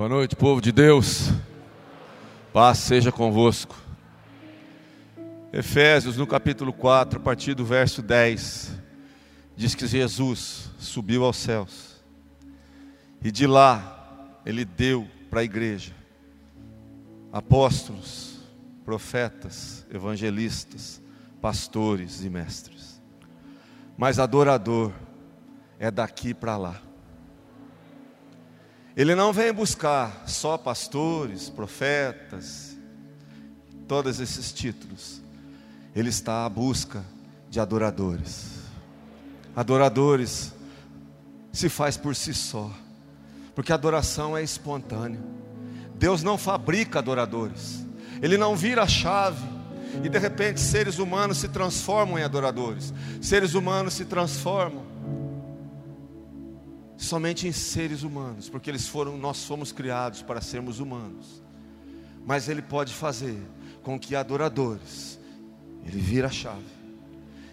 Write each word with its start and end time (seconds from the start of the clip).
Boa 0.00 0.08
noite, 0.08 0.34
povo 0.34 0.62
de 0.62 0.72
Deus. 0.72 1.28
Paz 2.54 2.78
seja 2.78 3.12
convosco. 3.12 3.76
Efésios, 5.52 6.16
no 6.16 6.26
capítulo 6.26 6.72
4, 6.72 7.18
a 7.18 7.22
partir 7.22 7.52
do 7.52 7.66
verso 7.66 8.00
10, 8.00 8.80
diz 9.54 9.74
que 9.74 9.86
Jesus 9.86 10.70
subiu 10.78 11.22
aos 11.22 11.36
céus 11.36 12.02
e 13.22 13.30
de 13.30 13.46
lá 13.46 14.40
ele 14.46 14.64
deu 14.64 15.06
para 15.28 15.40
a 15.40 15.44
igreja 15.44 15.92
apóstolos, 17.30 18.38
profetas, 18.86 19.86
evangelistas, 19.92 21.02
pastores 21.42 22.24
e 22.24 22.30
mestres. 22.30 23.02
Mas 23.98 24.18
adorador 24.18 24.94
é 25.78 25.90
daqui 25.90 26.32
para 26.32 26.56
lá. 26.56 26.89
Ele 29.00 29.14
não 29.14 29.32
vem 29.32 29.50
buscar 29.50 30.24
só 30.26 30.58
pastores, 30.58 31.48
profetas, 31.48 32.76
todos 33.88 34.20
esses 34.20 34.52
títulos. 34.52 35.22
Ele 35.96 36.10
está 36.10 36.44
à 36.44 36.48
busca 36.50 37.02
de 37.48 37.58
adoradores. 37.58 38.58
Adoradores 39.56 40.52
se 41.50 41.70
faz 41.70 41.96
por 41.96 42.14
si 42.14 42.34
só, 42.34 42.70
porque 43.54 43.72
a 43.72 43.74
adoração 43.74 44.36
é 44.36 44.42
espontânea. 44.42 45.22
Deus 45.94 46.22
não 46.22 46.36
fabrica 46.36 46.98
adoradores, 46.98 47.86
Ele 48.20 48.36
não 48.36 48.54
vira 48.54 48.82
a 48.82 48.86
chave 48.86 49.48
e 50.04 50.10
de 50.10 50.18
repente 50.18 50.60
seres 50.60 50.98
humanos 50.98 51.38
se 51.38 51.48
transformam 51.48 52.18
em 52.18 52.22
adoradores, 52.22 52.92
seres 53.22 53.54
humanos 53.54 53.94
se 53.94 54.04
transformam 54.04 54.84
somente 57.04 57.48
em 57.48 57.52
seres 57.52 58.02
humanos, 58.02 58.48
porque 58.48 58.70
eles 58.70 58.86
foram, 58.86 59.16
nós 59.16 59.44
fomos 59.44 59.72
criados 59.72 60.22
para 60.22 60.40
sermos 60.40 60.80
humanos. 60.80 61.42
Mas 62.26 62.48
ele 62.48 62.60
pode 62.60 62.92
fazer 62.92 63.38
com 63.82 63.98
que 63.98 64.14
adoradores, 64.14 65.18
ele 65.84 65.98
vira 65.98 66.26
a 66.26 66.30
chave. 66.30 66.80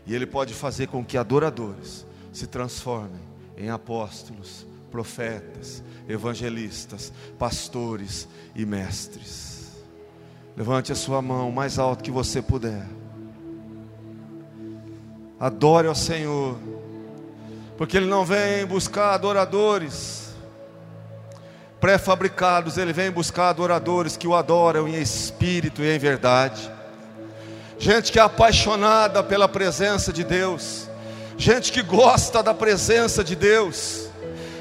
E 0.06 0.14
ele 0.14 0.26
pode 0.26 0.54
fazer 0.54 0.88
com 0.88 1.04
que 1.04 1.17
adoradores 1.17 2.06
se 2.34 2.45
transformem 2.45 3.22
em 3.58 3.70
apóstolos, 3.70 4.67
profetas, 4.92 5.82
evangelistas, 6.08 7.11
pastores 7.39 8.28
e 8.54 8.66
mestres. 8.66 9.72
Levante 10.56 10.92
a 10.92 10.95
sua 10.95 11.22
mão 11.22 11.52
mais 11.52 11.80
alto 11.80 12.04
que 12.04 12.11
você 12.11 12.42
puder. 12.42 12.86
Adore 15.39 15.88
ao 15.88 15.95
Senhor 15.95 16.58
porque 17.78 17.95
Ele 17.95 18.08
não 18.08 18.25
vem 18.25 18.66
buscar 18.66 19.14
adoradores 19.14 20.28
pré-fabricados, 21.80 22.75
Ele 22.78 22.92
vem 22.92 23.11
buscar 23.11 23.50
adoradores 23.50 24.17
que 24.17 24.28
o 24.28 24.36
adoram 24.36 24.88
em 24.88 25.00
espírito 25.00 25.83
e 25.83 25.95
em 25.95 26.00
verdade. 26.00 26.72
Gente 27.78 28.11
que 28.11 28.17
é 28.17 28.23
apaixonada 28.23 29.23
pela 29.23 29.48
presença 29.48 30.11
de 30.11 30.23
Deus, 30.23 30.89
gente 31.38 31.72
que 31.72 31.83
gosta 31.83 32.42
da 32.42 32.52
presença 32.52 33.23
de 33.23 33.36
Deus, 33.36 34.09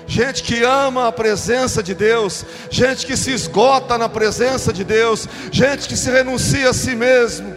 gente 0.07 0.43
que 0.43 0.63
ama 0.63 1.09
a 1.09 1.13
presença 1.13 1.83
de 1.83 1.95
Deus, 1.95 2.45
gente 2.71 3.07
que 3.07 3.17
se 3.17 3.31
esgota 3.31 3.97
na 3.97 4.11
presença 4.11 4.75
de 4.75 4.85
Deus, 4.85 5.27
gente 5.51 5.89
que 5.89 5.97
se 5.97 6.11
renuncia 6.11 6.69
a 6.69 6.75
si 6.75 6.95
mesmo, 6.95 7.57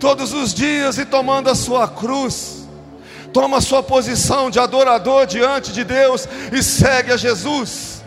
todos 0.00 0.32
os 0.32 0.54
dias 0.54 0.96
e 0.96 1.04
tomando 1.04 1.50
a 1.50 1.54
sua 1.54 1.86
cruz 1.86 2.61
toma 3.32 3.60
sua 3.60 3.82
posição 3.82 4.50
de 4.50 4.58
adorador 4.58 5.26
diante 5.26 5.72
de 5.72 5.84
Deus 5.84 6.28
e 6.52 6.62
segue 6.62 7.12
a 7.12 7.16
Jesus. 7.16 8.02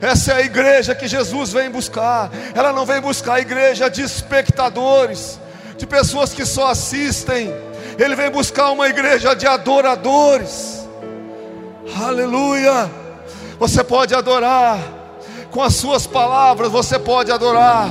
Essa 0.00 0.32
é 0.32 0.36
a 0.36 0.40
igreja 0.42 0.94
que 0.94 1.08
Jesus 1.08 1.52
vem 1.52 1.70
buscar. 1.70 2.30
Ela 2.54 2.72
não 2.72 2.84
vem 2.84 3.00
buscar 3.00 3.34
a 3.34 3.40
igreja 3.40 3.88
de 3.88 4.02
espectadores, 4.02 5.40
de 5.76 5.86
pessoas 5.86 6.32
que 6.32 6.44
só 6.44 6.68
assistem. 6.68 7.52
Ele 7.98 8.14
vem 8.14 8.30
buscar 8.30 8.70
uma 8.70 8.88
igreja 8.88 9.34
de 9.34 9.46
adoradores. 9.46 10.86
Aleluia! 11.98 12.90
Você 13.58 13.82
pode 13.82 14.14
adorar 14.14 14.78
com 15.50 15.62
as 15.62 15.74
suas 15.74 16.06
palavras, 16.06 16.70
você 16.70 16.98
pode 16.98 17.32
adorar 17.32 17.88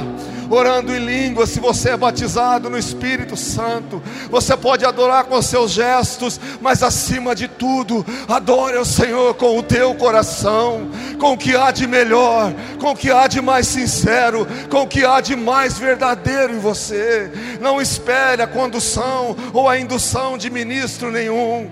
orando 0.50 0.96
em 0.96 1.00
línguas, 1.00 1.50
se 1.50 1.60
você 1.60 1.92
é 1.92 1.98
batizado 1.98 2.70
no 2.70 2.78
Espírito 2.78 3.36
Santo, 3.36 4.02
você 4.30 4.56
pode 4.56 4.86
adorar 4.86 5.26
com 5.26 5.42
seus 5.42 5.72
gestos, 5.72 6.40
mas 6.62 6.84
acima 6.84 7.36
de 7.36 7.48
tudo, 7.48 8.06
adore 8.28 8.78
ao 8.78 8.86
Senhor 8.86 9.34
com 9.36 9.58
o 9.58 9.64
teu 9.64 9.96
coração, 9.96 10.90
com 11.20 11.34
o 11.34 11.38
que 11.38 11.56
há 11.56 11.72
de 11.72 11.88
melhor, 11.88 12.54
com 12.80 12.92
o 12.92 12.96
que 12.96 13.12
há 13.12 13.28
de 13.28 13.42
mais 13.42 13.68
sincero, 13.68 14.48
com 14.70 14.82
o 14.82 14.88
que 14.88 15.06
há 15.06 15.22
de 15.22 15.36
mais 15.36 15.78
verdadeiro 15.78 16.54
em 16.54 16.60
você. 16.60 17.32
Não 17.60 17.82
espere 17.82 18.42
a 18.42 18.48
condução 18.48 19.36
ou 19.54 19.68
a 19.68 19.80
indução 19.80 20.38
de 20.38 20.50
ministro 20.50 21.12
nenhum. 21.12 21.70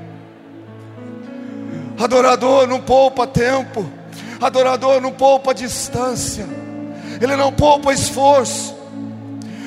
Adorador 1.99 2.67
não 2.67 2.81
poupa 2.81 3.27
tempo, 3.27 3.87
adorador 4.41 4.99
não 4.99 5.11
poupa 5.11 5.53
distância 5.53 6.62
ele 7.23 7.35
não 7.35 7.51
poupa 7.51 7.93
esforço. 7.93 8.75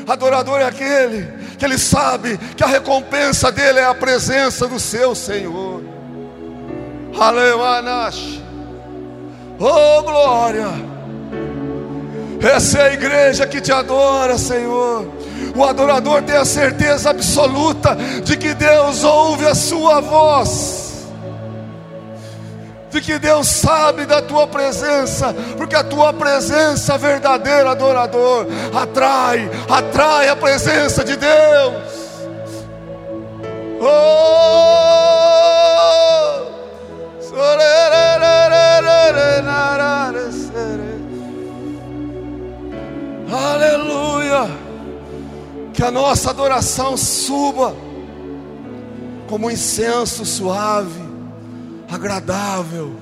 Adorador 0.07 0.61
é 0.61 0.65
aquele 0.65 1.27
que 1.59 1.65
ele 1.65 1.79
sabe 1.79 2.39
que 2.57 2.63
a 2.63 2.67
recompensa 2.67 3.51
dele 3.51 3.79
é 3.79 3.85
a 3.85 3.95
presença 3.95 4.69
do 4.69 4.79
seu 4.79 5.15
Senhor. 5.15 5.83
Aleluia. 7.19 8.13
Oh 9.59 10.03
glória! 10.03 10.69
Essa 12.41 12.79
é 12.79 12.83
a 12.91 12.93
igreja 12.93 13.47
que 13.47 13.61
te 13.61 13.73
adora, 13.73 14.37
Senhor. 14.37 15.11
O 15.57 15.65
adorador 15.65 16.23
tem 16.23 16.37
a 16.37 16.45
certeza 16.45 17.09
absoluta 17.09 17.97
de 18.23 18.37
que 18.37 18.53
Deus 18.53 19.03
ouve 19.03 19.47
a 19.47 19.55
sua 19.55 20.01
voz 20.01 20.86
de 22.97 23.03
que 23.03 23.19
Deus 23.19 23.47
sabe 23.47 24.07
da 24.07 24.23
tua 24.23 24.47
presença, 24.47 25.35
porque 25.57 25.77
a 25.77 25.85
tua 25.85 26.15
presença 26.15 26.97
verdadeira, 26.97 27.73
adorador, 27.73 28.47
atrai, 28.75 29.51
atrai 29.69 30.29
a 30.29 30.37
presença 30.37 31.05
de 31.05 31.17
Deus. 31.17 31.75
Oh! 33.81 34.57
Aleluia! 43.31 44.49
Que 45.75 45.83
a 45.83 45.91
nossa 45.91 46.31
adoração 46.31 46.97
suba 46.97 47.75
como 49.29 49.49
um 49.49 49.51
incenso 49.51 50.25
suave 50.25 51.06
agradável 51.89 52.97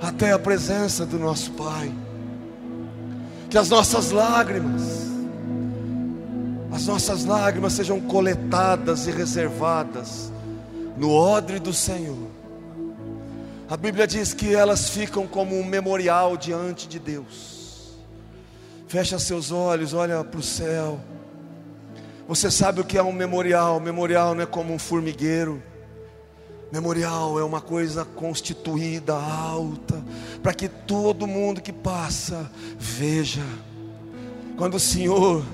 até 0.00 0.32
a 0.32 0.38
presença 0.38 1.04
do 1.04 1.18
nosso 1.18 1.52
Pai. 1.52 1.92
Que 3.48 3.58
as 3.58 3.68
nossas 3.68 4.10
lágrimas, 4.10 5.08
as 6.72 6.86
nossas 6.86 7.24
lágrimas 7.24 7.72
sejam 7.72 8.00
coletadas 8.00 9.06
e 9.06 9.10
reservadas 9.10 10.32
no 10.96 11.12
odre 11.12 11.58
do 11.58 11.72
Senhor. 11.72 12.28
A 13.68 13.76
Bíblia 13.76 14.06
diz 14.06 14.34
que 14.34 14.54
elas 14.54 14.90
ficam 14.90 15.26
como 15.26 15.58
um 15.58 15.64
memorial 15.64 16.36
diante 16.36 16.88
de 16.88 16.98
Deus. 16.98 17.96
Fecha 18.88 19.18
seus 19.18 19.52
olhos, 19.52 19.94
olha 19.94 20.24
para 20.24 20.40
o 20.40 20.42
céu. 20.42 21.00
Você 22.26 22.50
sabe 22.50 22.80
o 22.80 22.84
que 22.84 22.98
é 22.98 23.02
um 23.02 23.12
memorial? 23.12 23.78
Memorial 23.78 24.34
não 24.34 24.42
é 24.42 24.46
como 24.46 24.74
um 24.74 24.78
formigueiro. 24.78 25.62
Memorial 26.72 27.38
é 27.38 27.42
uma 27.42 27.60
coisa 27.60 28.04
constituída, 28.04 29.14
alta, 29.14 30.00
para 30.40 30.54
que 30.54 30.68
todo 30.68 31.26
mundo 31.26 31.60
que 31.60 31.72
passa 31.72 32.48
veja. 32.78 33.42
Quando 34.56 34.74
o 34.74 34.80
Senhor, 34.80 35.44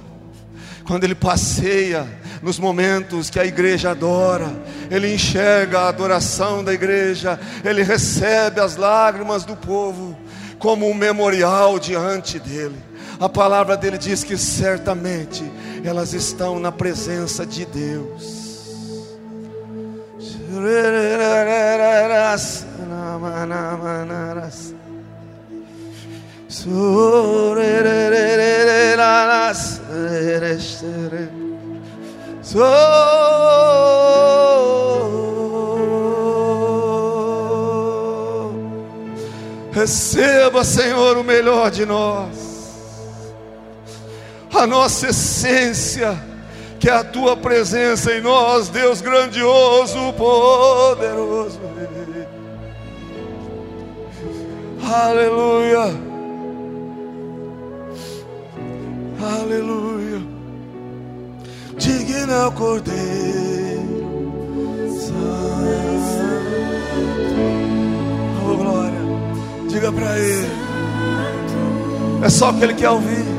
quando 0.85 1.05
Ele 1.05 1.15
passeia 1.15 2.07
nos 2.43 2.59
momentos 2.59 3.31
que 3.31 3.41
a 3.41 3.47
igreja 3.47 3.93
adora, 3.93 4.53
Ele 4.91 5.15
enxerga 5.15 5.81
a 5.81 5.89
adoração 5.89 6.63
da 6.63 6.75
igreja, 6.75 7.41
Ele 7.65 7.83
recebe 7.83 8.61
as 8.61 8.77
lágrimas 8.77 9.45
do 9.45 9.57
povo 9.57 10.15
como 10.59 10.87
um 10.87 10.95
memorial 10.95 11.79
diante 11.79 12.39
dEle. 12.39 12.77
A 13.19 13.29
palavra 13.29 13.75
dele 13.75 13.97
diz 13.97 14.23
que 14.23 14.37
certamente 14.37 15.43
elas 15.83 16.13
estão 16.13 16.61
na 16.61 16.71
presença 16.71 17.47
de 17.47 17.65
Deus. 17.65 18.46
Receba, 39.87 40.65
Senhor, 40.65 41.19
o 41.19 41.23
melhor 41.23 41.71
de 41.71 41.85
nós. 41.87 42.83
A 44.53 44.67
nossa 44.67 45.09
essência, 45.09 46.19
que 46.87 46.91
a 46.91 47.03
tua 47.03 47.37
presença 47.37 48.13
em 48.13 48.21
nós, 48.21 48.69
Deus 48.69 49.01
grandioso, 49.01 50.13
poderoso. 50.13 51.59
Aleluia. 54.85 55.93
Aleluia. 59.21 60.23
Digno 61.77 62.33
é 62.33 62.47
o 62.47 62.53
Cordeiro. 62.53 64.07
Oh, 68.45 68.57
glória. 68.57 69.01
Diga 69.69 69.91
para 69.91 70.19
ele. 70.21 70.49
É 72.23 72.29
só 72.29 72.51
o 72.51 72.55
que 72.55 72.63
ele 72.63 72.75
quer 72.75 72.91
ouvir. 72.91 73.36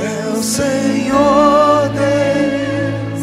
É 0.00 0.28
o 0.28 0.42
Senhor 0.42 1.88
Deus. 1.88 3.22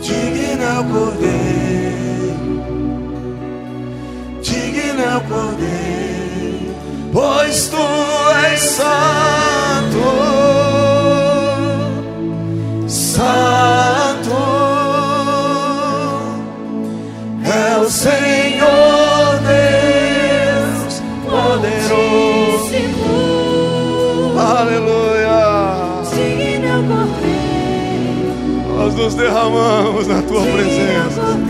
Digno 0.00 0.62
é 0.62 0.78
o 0.78 0.84
Cordeiro. 0.92 1.34
Digno 4.42 5.02
é 5.02 5.16
o 5.16 5.20
Cordeiro. 5.22 6.74
Pois 7.12 7.68
tu 7.68 7.76
és. 8.44 8.60
Santo 8.60 10.43
derramamos 29.34 30.06
na 30.06 30.22
tua 30.22 30.42
presença. 30.42 31.43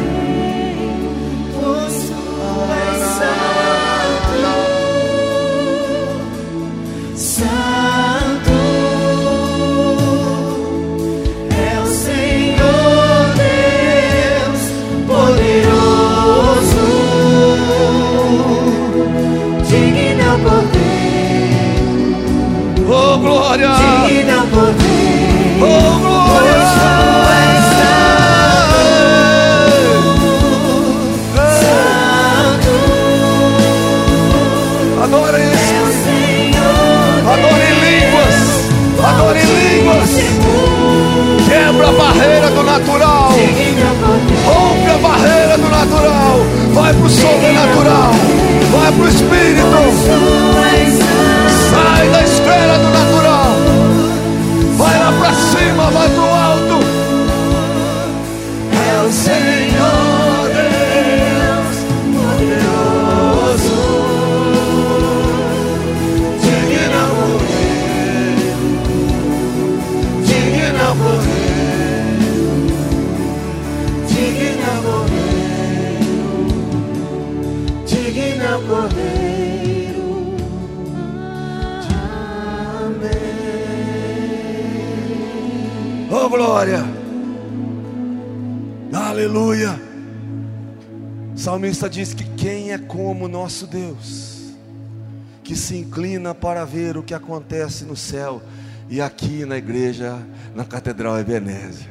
Que 95.44 95.55
se 95.55 95.76
inclina 95.76 96.35
para 96.35 96.64
ver 96.64 96.96
o 96.96 97.02
que 97.02 97.12
acontece 97.12 97.85
no 97.85 97.94
céu 97.94 98.43
e 98.88 99.00
aqui 99.00 99.44
na 99.44 99.58
igreja, 99.58 100.26
na 100.55 100.64
Catedral 100.64 101.19
Ebenezer. 101.19 101.91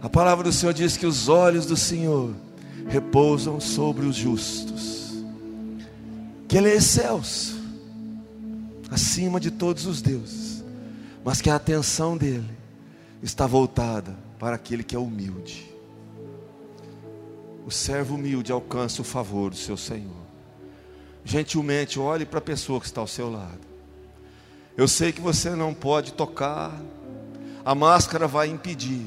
A 0.00 0.08
palavra 0.08 0.44
do 0.44 0.52
Senhor 0.52 0.72
diz 0.72 0.96
que 0.96 1.06
os 1.06 1.28
olhos 1.28 1.66
do 1.66 1.76
Senhor 1.76 2.34
repousam 2.88 3.60
sobre 3.60 4.06
os 4.06 4.16
justos, 4.16 5.22
que 6.48 6.56
Ele 6.56 6.70
é 6.70 6.76
excelso, 6.76 7.60
acima 8.90 9.38
de 9.38 9.50
todos 9.50 9.84
os 9.84 10.00
deuses, 10.00 10.64
mas 11.22 11.42
que 11.42 11.50
a 11.50 11.56
atenção 11.56 12.16
dele 12.16 12.48
está 13.22 13.46
voltada 13.46 14.16
para 14.38 14.56
aquele 14.56 14.82
que 14.82 14.96
é 14.96 14.98
humilde. 14.98 15.70
O 17.66 17.70
servo 17.70 18.14
humilde 18.14 18.52
alcança 18.52 19.02
o 19.02 19.04
favor 19.04 19.50
do 19.50 19.56
seu 19.56 19.76
Senhor. 19.76 20.25
Gentilmente 21.26 21.98
olhe 21.98 22.24
para 22.24 22.38
a 22.38 22.40
pessoa 22.40 22.78
que 22.78 22.86
está 22.86 23.00
ao 23.00 23.06
seu 23.08 23.28
lado. 23.28 23.58
Eu 24.76 24.86
sei 24.86 25.10
que 25.10 25.20
você 25.20 25.50
não 25.50 25.74
pode 25.74 26.12
tocar, 26.12 26.72
a 27.64 27.74
máscara 27.74 28.28
vai 28.28 28.46
impedir, 28.46 29.04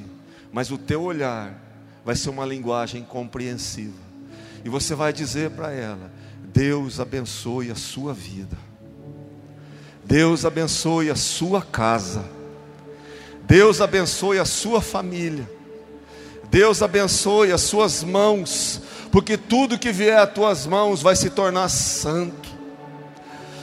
mas 0.52 0.70
o 0.70 0.78
teu 0.78 1.02
olhar 1.02 1.58
vai 2.04 2.18
ser 2.18 2.30
uma 2.30 2.46
linguagem 2.46 3.04
compreensiva. 3.04 3.98
E 4.66 4.68
você 4.68 4.94
vai 4.94 5.14
dizer 5.14 5.52
para 5.52 5.72
ela: 5.72 6.12
Deus 6.44 7.00
abençoe 7.00 7.72
a 7.72 7.76
sua 7.76 8.14
vida. 8.14 8.58
Deus 10.04 10.44
abençoe 10.44 11.10
a 11.10 11.16
sua 11.16 11.62
casa. 11.62 12.26
Deus 13.44 13.80
abençoe 13.80 14.40
a 14.40 14.46
sua 14.46 14.82
família. 14.82 15.50
Deus 16.52 16.82
abençoe 16.82 17.54
as 17.54 17.62
suas 17.62 18.04
mãos, 18.04 18.82
porque 19.12 19.38
tudo 19.38 19.78
que 19.78 19.92
vier 19.92 20.18
às 20.20 20.32
tuas 20.32 20.68
mãos 20.68 21.02
vai 21.02 21.16
se 21.16 21.30
tornar 21.30 21.70
santo. 21.70 22.50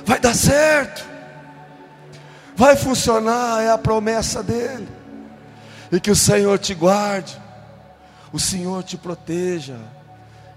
Vai 0.04 0.20
dar 0.20 0.34
certo. 0.34 1.06
Vai 2.56 2.76
funcionar, 2.76 3.62
é 3.62 3.70
a 3.70 3.78
promessa 3.78 4.42
dele. 4.42 4.88
E 5.92 6.00
que 6.00 6.10
o 6.10 6.16
Senhor 6.16 6.58
te 6.58 6.74
guarde. 6.74 7.40
O 8.32 8.38
Senhor 8.38 8.82
te 8.82 8.96
proteja. 8.96 9.78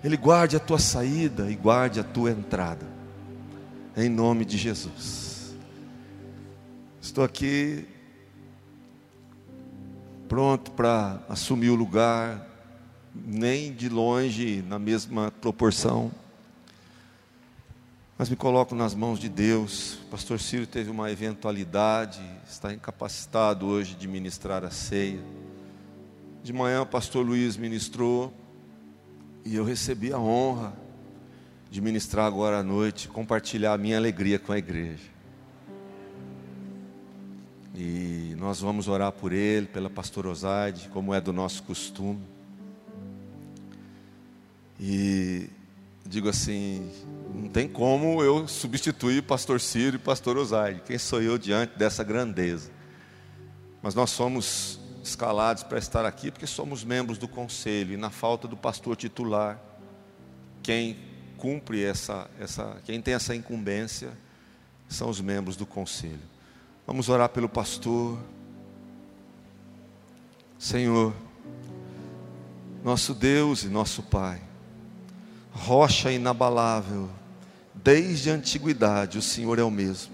Ele 0.04 0.18
guarde 0.18 0.56
a 0.56 0.60
tua 0.60 0.80
saída 0.80 1.52
e 1.52 1.56
guarde 1.56 2.00
a 2.00 2.04
tua 2.04 2.32
entrada. 2.32 2.86
Em 3.96 4.10
nome 4.10 4.46
de 4.46 4.58
Jesus. 4.58 5.54
Estou 7.02 7.24
aqui 7.24 7.86
pronto 10.28 10.72
para 10.72 11.20
assumir 11.28 11.70
o 11.70 11.76
lugar, 11.76 12.49
nem 13.26 13.74
de 13.74 13.90
longe 13.90 14.64
na 14.68 14.80
mesma 14.80 15.32
proporção. 15.42 16.12
Mas 18.18 18.30
me 18.30 18.36
coloco 18.36 18.76
nas 18.76 18.94
mãos 18.94 19.18
de 19.18 19.30
Deus. 19.30 19.94
O 20.04 20.06
pastor 20.12 20.40
Ciro 20.40 20.68
teve 20.68 20.90
uma 20.90 21.10
eventualidade, 21.10 22.20
está 22.50 22.74
incapacitado 22.74 23.66
hoje 23.66 23.96
de 23.96 24.08
ministrar 24.08 24.66
a 24.66 24.70
ceia. 24.70 25.24
De 26.44 26.52
manhã 26.52 26.82
o 26.82 26.86
pastor 26.86 27.26
Luiz 27.26 27.56
ministrou 27.56 28.34
e 29.46 29.56
eu 29.56 29.64
recebi 29.64 30.12
a 30.12 30.20
honra 30.20 30.74
de 31.72 31.80
ministrar 31.80 32.26
agora 32.26 32.60
à 32.60 32.64
noite, 32.64 33.08
compartilhar 33.08 33.74
a 33.74 33.78
minha 33.78 33.98
alegria 33.98 34.38
com 34.38 34.52
a 34.52 34.58
igreja. 34.58 35.10
E 37.76 38.36
nós 38.38 38.60
vamos 38.60 38.88
orar 38.88 39.12
por 39.12 39.32
ele, 39.32 39.68
pela 39.68 39.90
pastora 39.90 40.30
Osaide, 40.30 40.90
como 40.90 41.14
é 41.14 41.22
do 41.22 41.32
nosso 41.32 41.64
costume. 41.64 42.20
E 44.80 45.50
digo 46.06 46.30
assim, 46.30 46.90
não 47.34 47.50
tem 47.50 47.68
como 47.68 48.24
eu 48.24 48.48
substituir 48.48 49.22
pastor 49.24 49.60
Ciro 49.60 49.98
e 49.98 50.00
pastor 50.00 50.38
Osaide. 50.38 50.82
Quem 50.86 50.98
sou 50.98 51.22
eu 51.22 51.38
diante 51.38 51.78
dessa 51.78 52.04
grandeza? 52.04 52.72
Mas 53.82 53.94
nós 53.94 54.10
somos 54.10 54.80
escalados 55.04 55.64
para 55.64 55.78
estar 55.80 56.06
aqui 56.06 56.32
porque 56.32 56.48
somos 56.48 56.84
membros 56.84 57.18
do 57.18 57.28
conselho 57.28 57.94
e 57.94 57.98
na 57.98 58.10
falta 58.10 58.48
do 58.48 58.58
pastor 58.58 58.96
titular, 58.96 59.60
quem 60.62 60.98
cumpre 61.38 61.84
essa, 61.84 62.30
essa, 62.40 62.78
quem 62.86 63.02
tem 63.02 63.14
essa 63.14 63.36
incumbência 63.36 64.12
são 64.88 65.10
os 65.10 65.22
membros 65.22 65.56
do 65.56 65.66
conselho. 65.66 66.20
Vamos 66.86 67.08
orar 67.08 67.30
pelo 67.30 67.48
pastor. 67.48 68.20
Senhor, 70.58 71.14
nosso 72.84 73.14
Deus 73.14 73.64
e 73.64 73.70
nosso 73.70 74.04
Pai, 74.04 74.42
rocha 75.52 76.12
inabalável, 76.12 77.10
desde 77.74 78.30
a 78.30 78.34
antiguidade 78.34 79.18
o 79.18 79.22
Senhor 79.22 79.60
é 79.60 79.64
o 79.64 79.72
mesmo. 79.72 80.14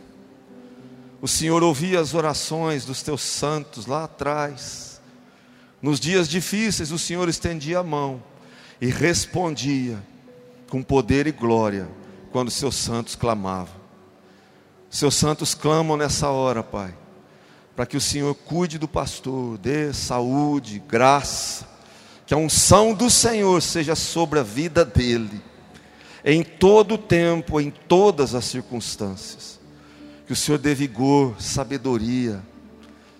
O 1.21 1.27
Senhor 1.27 1.63
ouvia 1.63 1.99
as 1.99 2.13
orações 2.13 2.85
dos 2.85 3.01
teus 3.01 3.21
santos 3.21 3.85
lá 3.85 4.03
atrás. 4.03 5.01
Nos 5.81 5.99
dias 5.99 6.27
difíceis, 6.27 6.91
o 6.91 6.99
Senhor 6.99 7.27
estendia 7.27 7.79
a 7.79 7.83
mão 7.83 8.21
e 8.79 8.87
respondia 8.87 9.97
com 10.69 10.83
poder 10.83 11.25
e 11.27 11.31
glória 11.31 11.87
quando 12.31 12.51
seus 12.51 12.75
santos 12.75 13.15
clamavam. 13.15 13.75
Seus 14.89 15.15
santos 15.15 15.53
clamam 15.53 15.97
nessa 15.97 16.29
hora, 16.29 16.61
Pai, 16.63 16.93
para 17.75 17.85
que 17.85 17.97
o 17.97 18.01
Senhor 18.01 18.33
cuide 18.35 18.77
do 18.77 18.87
pastor, 18.87 19.57
dê 19.57 19.91
saúde, 19.93 20.81
graça, 20.87 21.67
que 22.25 22.33
a 22.33 22.37
unção 22.37 22.93
do 22.93 23.09
Senhor 23.09 23.61
seja 23.61 23.95
sobre 23.95 24.39
a 24.39 24.43
vida 24.43 24.83
dele, 24.83 25.41
em 26.23 26.43
todo 26.43 26.95
o 26.95 26.97
tempo, 26.97 27.61
em 27.61 27.69
todas 27.69 28.33
as 28.33 28.45
circunstâncias. 28.45 29.59
Que 30.25 30.33
o 30.33 30.35
Senhor 30.35 30.57
dê 30.57 30.73
vigor, 30.73 31.35
sabedoria, 31.39 32.41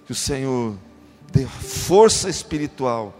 que 0.05 0.11
o 0.11 0.15
Senhor 0.15 0.75
dê 1.31 1.45
força 1.45 2.29
espiritual 2.29 3.15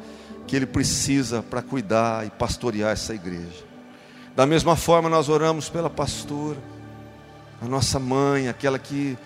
que 0.48 0.56
ele 0.56 0.66
precisa 0.66 1.44
para 1.44 1.62
cuidar 1.62 2.26
e 2.26 2.30
pastorear 2.30 2.92
essa 2.92 3.14
igreja. 3.14 3.66
Da 4.36 4.46
mesma 4.46 4.76
forma, 4.76 5.10
nós 5.10 5.30
oramos 5.30 5.70
pela 5.70 5.90
pastora, 5.90 6.58
a 7.62 7.66
nossa 7.66 8.00
mãe, 8.00 8.48
aquela 8.48 8.78
que 8.78 9.18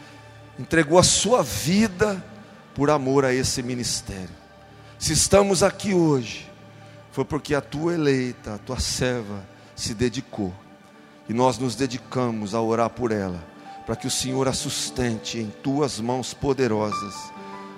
entregou 0.58 1.00
a 1.00 1.04
sua 1.04 1.42
vida 1.42 2.24
por 2.76 2.90
amor 2.90 3.26
a 3.26 3.34
esse 3.34 3.64
ministério. 3.64 4.30
Se 4.98 5.14
estamos 5.14 5.64
aqui 5.64 5.94
hoje, 5.94 6.49
foi 7.12 7.26
porque 7.26 7.56
a 7.56 7.62
tua 7.62 7.94
eleita, 7.94 8.56
a 8.56 8.58
tua 8.58 8.80
serva, 8.80 9.44
se 9.76 9.94
dedicou. 9.94 10.54
E 11.28 11.34
nós 11.34 11.58
nos 11.58 11.76
dedicamos 11.76 12.54
a 12.54 12.62
orar 12.62 12.90
por 12.90 13.12
ela, 13.12 13.44
para 13.86 13.96
que 13.96 14.08
o 14.08 14.12
Senhor 14.12 14.48
a 14.48 14.54
sustente 14.54 15.38
em 15.38 15.50
tuas 15.50 16.00
mãos 16.00 16.34
poderosas, 16.34 17.16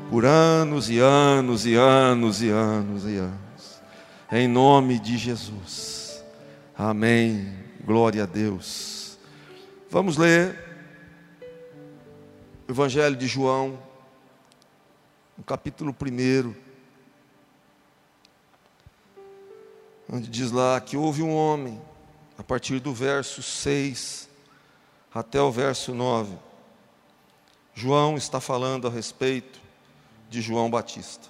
por 0.09 0.25
anos 0.25 0.89
e 0.89 0.99
anos 0.99 1.65
e 1.65 1.75
anos 1.75 2.41
e 2.41 2.49
anos 2.49 3.05
e 3.05 3.17
anos. 3.17 3.81
Em 4.31 4.47
nome 4.47 4.99
de 4.99 5.17
Jesus. 5.17 6.23
Amém. 6.77 7.53
Glória 7.83 8.23
a 8.23 8.25
Deus. 8.25 9.17
Vamos 9.89 10.17
ler 10.17 10.57
o 12.67 12.71
Evangelho 12.71 13.15
de 13.15 13.27
João, 13.27 13.77
no 15.37 15.43
capítulo 15.43 15.93
1. 15.93 16.70
Onde 20.11 20.27
diz 20.27 20.51
lá 20.51 20.79
que 20.81 20.97
houve 20.97 21.23
um 21.23 21.33
homem, 21.33 21.81
a 22.37 22.43
partir 22.43 22.79
do 22.79 22.93
verso 22.93 23.41
6 23.41 24.27
até 25.13 25.41
o 25.41 25.51
verso 25.51 25.93
9. 25.93 26.35
João 27.73 28.17
está 28.17 28.41
falando 28.41 28.87
a 28.87 28.91
respeito 28.91 29.59
de 30.29 30.41
João 30.41 30.69
Batista. 30.69 31.29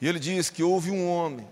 E 0.00 0.06
ele 0.06 0.20
diz 0.20 0.48
que 0.48 0.62
houve 0.62 0.90
um 0.90 1.08
homem, 1.08 1.46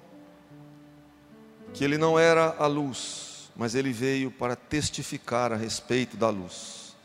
que 1.74 1.82
ele 1.82 1.98
não 1.98 2.18
era 2.18 2.54
a 2.56 2.66
luz, 2.66 3.50
mas 3.56 3.74
ele 3.74 3.92
veio 3.92 4.30
para 4.30 4.54
testificar 4.54 5.52
a 5.52 5.56
respeito 5.56 6.16
da 6.16 6.28
luz. 6.30 6.96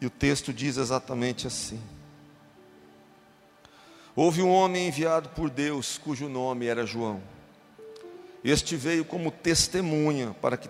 E 0.00 0.06
o 0.06 0.10
texto 0.10 0.52
diz 0.52 0.76
exatamente 0.76 1.46
assim: 1.46 1.80
Houve 4.20 4.42
um 4.42 4.50
homem 4.50 4.88
enviado 4.88 5.28
por 5.28 5.48
Deus, 5.48 5.96
cujo 5.96 6.28
nome 6.28 6.66
era 6.66 6.84
João. 6.84 7.22
Este 8.42 8.74
veio 8.74 9.04
como 9.04 9.30
testemunha 9.30 10.34
para 10.42 10.56
que 10.56 10.68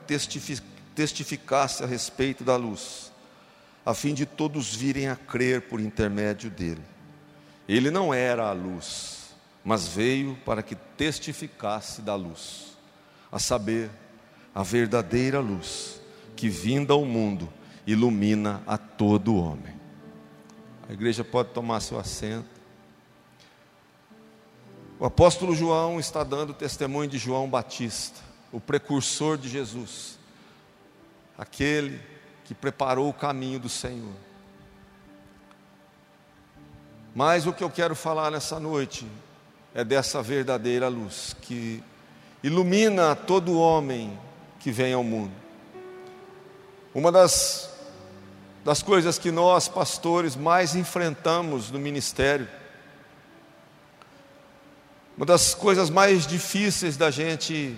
testificasse 0.95 1.83
a 1.83 1.87
respeito 1.87 2.45
da 2.45 2.57
luz, 2.57 3.11
a 3.87 3.95
fim 3.95 4.13
de 4.13 4.27
todos 4.27 4.75
virem 4.75 5.09
a 5.09 5.17
crer 5.17 5.63
por 5.63 5.81
intermédio 5.81 6.51
dele. 6.51 6.83
Ele 7.67 7.91
não 7.91 8.13
era 8.13 8.51
a 8.51 8.53
luz, 8.53 9.31
mas 9.65 9.89
veio 9.89 10.37
para 10.45 10.63
que 10.63 10.75
testificasse 10.75 12.03
da 12.03 12.15
luz, 12.15 12.77
a 13.33 13.39
saber, 13.39 13.89
a 14.55 14.63
verdadeira 14.63 15.41
luz, 15.41 16.03
que 16.37 16.51
vinda 16.51 16.93
ao 16.93 17.03
mundo 17.07 17.51
ilumina 17.87 18.63
a 18.67 18.77
todo 18.77 19.37
homem. 19.37 19.73
A 20.87 20.93
igreja 20.93 21.25
pode 21.25 21.49
tomar 21.55 21.81
seu 21.81 21.99
assento. 21.99 22.58
O 25.01 25.07
apóstolo 25.07 25.55
João 25.55 26.01
está 26.01 26.25
dando 26.25 26.53
testemunho 26.53 27.09
de 27.09 27.19
João 27.19 27.49
Batista, 27.49 28.19
o 28.51 28.59
precursor 28.59 29.39
de 29.39 29.49
Jesus, 29.49 30.19
aquele 31.37 32.01
que 32.45 32.53
preparou 32.53 33.09
o 33.09 33.15
caminho 33.15 33.61
do 33.61 33.69
Senhor. 33.69 34.13
Mas 37.15 37.47
o 37.47 37.53
que 37.53 37.63
eu 37.63 37.71
quero 37.71 37.95
falar 37.95 38.33
nessa 38.33 38.59
noite 38.59 39.07
é 39.73 39.85
dessa 39.85 40.21
verdadeira 40.21 40.89
luz 40.89 41.37
que 41.43 41.81
ilumina 42.43 43.15
todo 43.15 43.57
homem 43.57 44.19
que 44.59 44.73
vem 44.73 44.95
ao 44.95 45.05
mundo. 45.05 45.33
Uma 46.93 47.13
das, 47.13 47.71
das 48.65 48.83
coisas 48.83 49.17
que 49.17 49.31
nós, 49.31 49.69
pastores, 49.69 50.35
mais 50.35 50.75
enfrentamos 50.75 51.71
no 51.71 51.79
ministério 51.79 52.49
uma 55.19 55.27
das 55.27 55.53
coisas 55.53 55.91
mais 55.91 56.29
difíceis 56.29 56.97
da 56.97 57.11
gente 57.11 57.77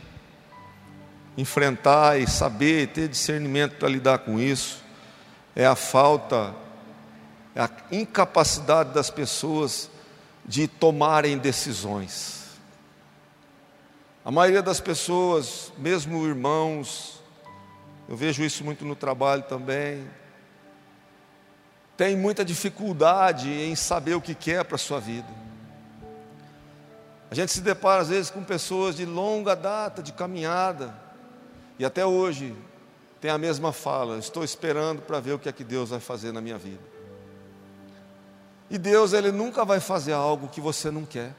enfrentar 1.38 2.20
e 2.20 2.28
saber, 2.28 2.88
ter 2.88 3.08
discernimento 3.08 3.76
para 3.76 3.88
lidar 3.88 4.18
com 4.18 4.38
isso, 4.38 4.84
é 5.56 5.64
a 5.64 5.74
falta, 5.74 6.54
é 7.54 7.62
a 7.62 7.70
incapacidade 7.90 8.92
das 8.92 9.08
pessoas 9.08 9.90
de 10.44 10.68
tomarem 10.68 11.38
decisões. 11.38 12.44
A 14.22 14.30
maioria 14.30 14.60
das 14.62 14.78
pessoas, 14.78 15.72
mesmo 15.78 16.26
irmãos, 16.26 17.22
eu 18.06 18.18
vejo 18.18 18.44
isso 18.44 18.62
muito 18.62 18.84
no 18.84 18.94
trabalho 18.94 19.44
também, 19.44 20.06
tem 21.96 22.14
muita 22.18 22.44
dificuldade 22.44 23.48
em 23.48 23.74
saber 23.74 24.14
o 24.14 24.20
que 24.20 24.34
quer 24.34 24.62
para 24.62 24.74
a 24.74 24.78
sua 24.78 25.00
vida. 25.00 25.49
A 27.30 27.34
gente 27.34 27.52
se 27.52 27.60
depara 27.60 28.02
às 28.02 28.08
vezes 28.08 28.30
com 28.30 28.42
pessoas 28.42 28.96
de 28.96 29.04
longa 29.04 29.54
data 29.54 30.02
de 30.02 30.12
caminhada 30.12 30.92
e 31.78 31.84
até 31.84 32.04
hoje 32.04 32.54
tem 33.20 33.30
a 33.30 33.38
mesma 33.38 33.72
fala: 33.72 34.18
estou 34.18 34.42
esperando 34.42 35.00
para 35.00 35.20
ver 35.20 35.32
o 35.32 35.38
que 35.38 35.48
é 35.48 35.52
que 35.52 35.62
Deus 35.62 35.90
vai 35.90 36.00
fazer 36.00 36.32
na 36.32 36.40
minha 36.40 36.58
vida. 36.58 36.82
E 38.68 38.78
Deus, 38.78 39.12
Ele 39.12 39.32
nunca 39.32 39.64
vai 39.64 39.80
fazer 39.80 40.12
algo 40.12 40.48
que 40.48 40.60
você 40.60 40.90
não 40.90 41.04
quer. 41.04 41.34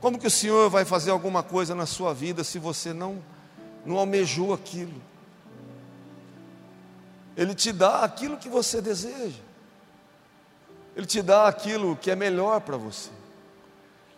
Como 0.00 0.18
que 0.18 0.26
o 0.26 0.30
Senhor 0.30 0.68
vai 0.68 0.84
fazer 0.84 1.10
alguma 1.10 1.42
coisa 1.42 1.74
na 1.74 1.86
sua 1.86 2.12
vida 2.12 2.44
se 2.44 2.58
você 2.58 2.92
não, 2.92 3.22
não 3.84 3.96
almejou 3.96 4.52
aquilo? 4.52 5.02
Ele 7.36 7.54
te 7.54 7.72
dá 7.72 8.02
aquilo 8.02 8.36
que 8.36 8.48
você 8.48 8.80
deseja, 8.80 9.40
Ele 10.94 11.06
te 11.06 11.22
dá 11.22 11.46
aquilo 11.46 11.96
que 11.96 12.10
é 12.10 12.16
melhor 12.16 12.60
para 12.60 12.76
você. 12.76 13.15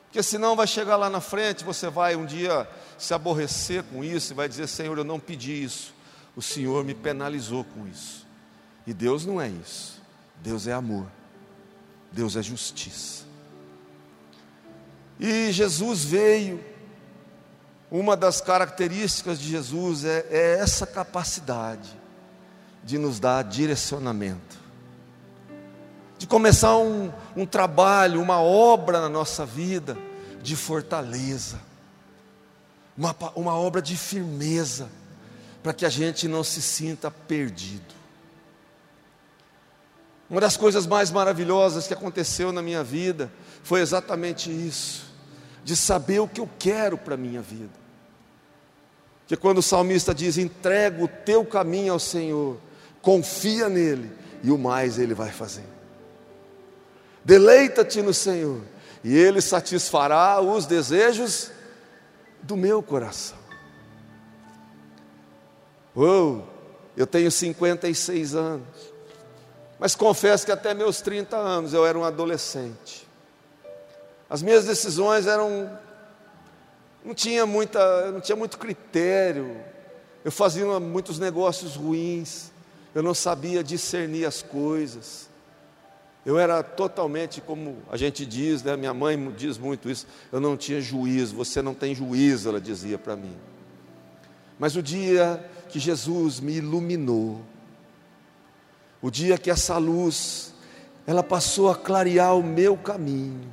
Porque 0.09 0.23
senão 0.23 0.57
vai 0.57 0.67
chegar 0.67 0.97
lá 0.97 1.11
na 1.11 1.21
frente, 1.21 1.63
você 1.63 1.91
vai 1.91 2.17
um 2.17 2.25
dia 2.25 2.67
se 2.97 3.13
aborrecer 3.13 3.83
com 3.85 4.03
isso 4.03 4.33
e 4.33 4.35
vai 4.35 4.49
dizer: 4.49 4.67
Senhor, 4.67 4.97
eu 4.97 5.05
não 5.05 5.21
pedi 5.21 5.63
isso, 5.63 5.93
o 6.35 6.41
Senhor 6.41 6.83
me 6.83 6.95
penalizou 6.95 7.63
com 7.63 7.87
isso. 7.87 8.27
E 8.87 8.95
Deus 8.95 9.27
não 9.27 9.39
é 9.39 9.49
isso, 9.49 10.01
Deus 10.43 10.67
é 10.67 10.73
amor, 10.73 11.07
Deus 12.11 12.37
é 12.37 12.43
justiça. 12.43 13.25
E 15.21 15.53
Jesus 15.53 16.05
veio, 16.05 16.65
uma 17.91 18.17
das 18.17 18.41
características 18.41 19.39
de 19.39 19.49
Jesus 19.49 20.07
é, 20.07 20.27
é 20.31 20.59
essa 20.59 20.87
capacidade 20.87 21.91
de 22.83 22.97
nos 22.97 23.21
dar 23.21 23.45
direcionamento 23.45 24.58
de 26.19 26.27
começar 26.27 26.77
um, 26.77 27.13
um 27.37 27.47
trabalho, 27.47 28.21
uma 28.21 28.43
obra 28.43 29.01
na 29.01 29.09
nossa 29.09 29.47
vida 29.47 29.97
de 30.43 30.57
fortaleza, 30.57 31.61
uma, 32.97 33.15
uma 33.37 33.55
obra 33.55 33.81
de 33.81 33.97
firmeza, 33.97 34.89
para 35.63 35.73
que 35.73 35.87
a 35.87 35.89
gente 35.89 36.27
não 36.27 36.43
se 36.43 36.61
sinta 36.61 37.11
perdido. 37.11 37.95
Uma 40.29 40.41
das 40.41 40.57
coisas 40.57 40.87
mais 40.87 41.11
maravilhosas 41.11 41.87
que 41.87 41.95
aconteceu 41.95 42.53
na 42.53 42.61
minha 42.61 42.83
vida 42.83 43.31
foi 43.63 43.81
exatamente 43.81 44.51
isso, 44.51 45.07
de 45.65 45.77
saber 45.77 46.19
o 46.19 46.29
que 46.29 46.41
eu 46.41 46.51
quero 46.59 46.99
para 46.99 47.15
a 47.15 47.19
minha 47.19 47.41
vida. 47.41 47.79
Que 49.27 49.37
quando 49.37 49.59
o 49.59 49.63
salmista 49.63 50.15
diz: 50.15 50.37
entrega 50.37 51.03
o 51.03 51.09
teu 51.09 51.45
caminho 51.45 51.93
ao 51.93 51.99
Senhor, 51.99 52.59
confia 53.01 53.69
nele, 53.69 54.11
e 54.43 54.51
o 54.51 54.59
mais 54.59 54.99
ele 54.99 55.15
vai 55.15 55.31
fazer. 55.31 55.78
Deleita-te 57.29 58.01
no 58.01 58.15
Senhor, 58.15 58.63
e 59.05 59.15
ele 59.15 59.43
satisfará 59.43 60.41
os 60.41 60.65
desejos 60.65 61.51
do 62.41 62.57
meu 62.57 62.83
coração. 62.83 63.37
Oh, 65.95 66.41
eu 66.97 67.07
tenho 67.07 67.31
56 67.31 68.35
anos, 68.35 68.67
mas 69.79 69.95
confesso 69.95 70.47
que 70.47 70.53
até 70.53 70.73
meus 70.73 71.03
30 71.03 71.37
anos 71.37 71.75
eu 71.75 71.85
era 71.85 71.99
um 71.99 72.05
adolescente. 72.05 73.07
As 74.31 74.41
minhas 74.41 74.65
decisões 74.65 75.27
eram 75.27 75.79
não 77.05 77.15
tinha 77.15 77.45
muita, 77.45 78.11
não 78.11 78.23
tinha 78.23 78.37
muito 78.37 78.57
critério. 78.57 79.55
Eu 80.25 80.33
fazia 80.33 80.81
muitos 80.81 81.19
negócios 81.19 81.77
ruins. 81.77 82.51
Eu 82.95 83.03
não 83.03 83.13
sabia 83.13 83.63
discernir 83.63 84.25
as 84.25 84.41
coisas. 84.41 85.29
Eu 86.29 86.39
era 86.39 86.63
totalmente 86.63 87.41
como 87.41 87.79
a 87.91 87.97
gente 87.97 88.27
diz, 88.27 88.63
né? 88.63 88.77
Minha 88.77 88.93
mãe 88.93 89.33
diz 89.35 89.57
muito 89.57 89.89
isso. 89.89 90.07
Eu 90.31 90.39
não 90.39 90.59
tinha 90.59 90.79
juízo. 90.79 91.35
Você 91.37 91.63
não 91.63 91.73
tem 91.73 91.95
juízo, 91.95 92.51
ela 92.51 92.61
dizia 92.61 92.99
para 92.99 93.17
mim. 93.17 93.35
Mas 94.59 94.77
o 94.77 94.83
dia 94.83 95.43
que 95.71 95.79
Jesus 95.79 96.39
me 96.39 96.57
iluminou, 96.57 97.41
o 99.01 99.11
dia 99.11 99.39
que 99.39 99.51
essa 99.51 99.79
luz 99.79 100.53
ela 101.07 101.23
passou 101.23 101.71
a 101.71 101.75
clarear 101.75 102.37
o 102.37 102.43
meu 102.43 102.77
caminho, 102.77 103.51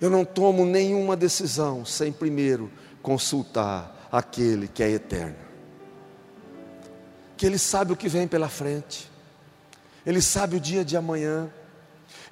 eu 0.00 0.08
não 0.08 0.24
tomo 0.24 0.64
nenhuma 0.64 1.16
decisão 1.16 1.84
sem 1.84 2.12
primeiro 2.12 2.70
consultar 3.02 4.06
aquele 4.12 4.68
que 4.68 4.84
é 4.84 4.90
eterno. 4.90 5.34
Que 7.36 7.44
ele 7.44 7.58
sabe 7.58 7.92
o 7.92 7.96
que 7.96 8.08
vem 8.08 8.28
pela 8.28 8.48
frente. 8.48 9.17
Ele 10.08 10.22
sabe 10.22 10.56
o 10.56 10.60
dia 10.60 10.82
de 10.82 10.96
amanhã. 10.96 11.52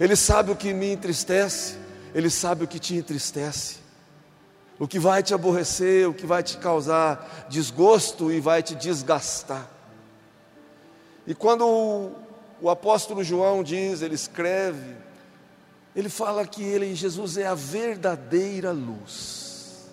Ele 0.01 0.17
sabe 0.17 0.51
o 0.51 0.57
que 0.57 0.73
me 0.73 0.93
entristece, 0.93 1.77
ele 2.15 2.31
sabe 2.31 2.65
o 2.65 2.67
que 2.67 2.79
te 2.79 2.95
entristece. 2.97 3.77
O 4.79 4.89
que 4.89 4.99
vai 4.99 5.23
te 5.23 5.35
aborrecer, 5.35 6.09
o 6.09 6.15
que 6.15 6.25
vai 6.25 6.43
te 6.43 6.57
causar 6.57 7.47
desgosto 7.51 8.33
e 8.33 8.41
vai 8.41 8.63
te 8.63 8.75
desgastar. 8.75 9.69
E 11.27 11.35
quando 11.35 11.67
o, 11.67 12.17
o 12.63 12.71
apóstolo 12.71 13.23
João 13.23 13.63
diz, 13.63 14.01
ele 14.01 14.15
escreve, 14.15 14.97
ele 15.95 16.09
fala 16.09 16.47
que 16.47 16.63
ele, 16.63 16.95
Jesus 16.95 17.37
é 17.37 17.47
a 17.47 17.55
verdadeira 17.55 18.73
luz. 18.73 19.91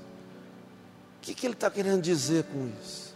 O 1.18 1.22
que, 1.22 1.34
que 1.34 1.46
ele 1.46 1.54
está 1.54 1.70
querendo 1.70 2.02
dizer 2.02 2.46
com 2.46 2.72
isso? 2.82 3.14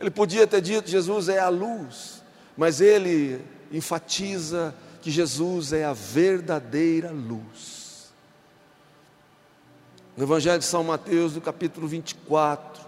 Ele 0.00 0.10
podia 0.10 0.48
ter 0.48 0.60
dito 0.60 0.90
Jesus 0.90 1.28
é 1.28 1.38
a 1.38 1.48
luz, 1.48 2.17
mas 2.58 2.80
ele 2.80 3.40
enfatiza 3.70 4.74
que 5.00 5.12
Jesus 5.12 5.72
é 5.72 5.84
a 5.84 5.92
verdadeira 5.92 7.12
luz. 7.12 8.08
No 10.16 10.24
Evangelho 10.24 10.58
de 10.58 10.64
São 10.64 10.82
Mateus, 10.82 11.36
no 11.36 11.40
capítulo 11.40 11.86
24, 11.86 12.84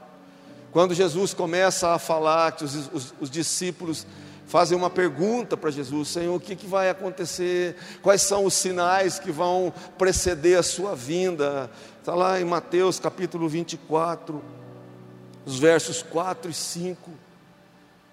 quando 0.73 0.93
Jesus 0.93 1.33
começa 1.33 1.91
a 1.91 2.01
falar, 2.01 2.51
que 2.51 2.65
os, 2.65 2.93
os, 2.93 3.15
os 3.21 3.31
discípulos 3.31 4.05
fazem 4.49 4.77
uma 4.77 4.91
pergunta 4.91 5.57
para 5.57 5.71
Jesus: 5.71 6.09
Senhor, 6.09 6.35
o 6.35 6.41
que, 6.41 6.57
que 6.57 6.67
vai 6.67 6.91
acontecer? 6.91 7.77
Quais 8.03 8.23
são 8.23 8.45
os 8.45 8.55
sinais 8.55 9.21
que 9.21 9.31
vão 9.31 9.73
preceder 9.97 10.59
a 10.59 10.65
sua 10.65 10.97
vinda? 10.97 11.71
Está 12.01 12.17
lá 12.17 12.41
em 12.41 12.45
Mateus 12.45 12.99
capítulo 12.99 13.49
24, 13.49 14.43
os 15.47 15.61
versos 15.61 16.03
4 16.03 16.51
e 16.51 16.55
5. 16.55 17.30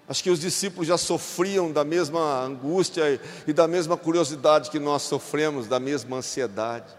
Acho 0.08 0.22
que 0.22 0.30
os 0.30 0.40
discípulos 0.40 0.88
já 0.88 0.96
sofriam 0.96 1.70
da 1.70 1.84
mesma 1.84 2.42
angústia 2.42 3.20
e 3.46 3.52
da 3.52 3.68
mesma 3.68 3.94
curiosidade 3.94 4.70
que 4.70 4.78
nós 4.78 5.02
sofremos, 5.02 5.66
da 5.66 5.78
mesma 5.78 6.16
ansiedade. 6.16 6.96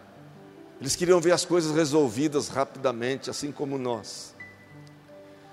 Eles 0.79 0.95
queriam 0.95 1.19
ver 1.19 1.31
as 1.31 1.43
coisas 1.43 1.75
resolvidas 1.75 2.49
rapidamente, 2.49 3.29
assim 3.29 3.51
como 3.51 3.79
nós. 3.79 4.35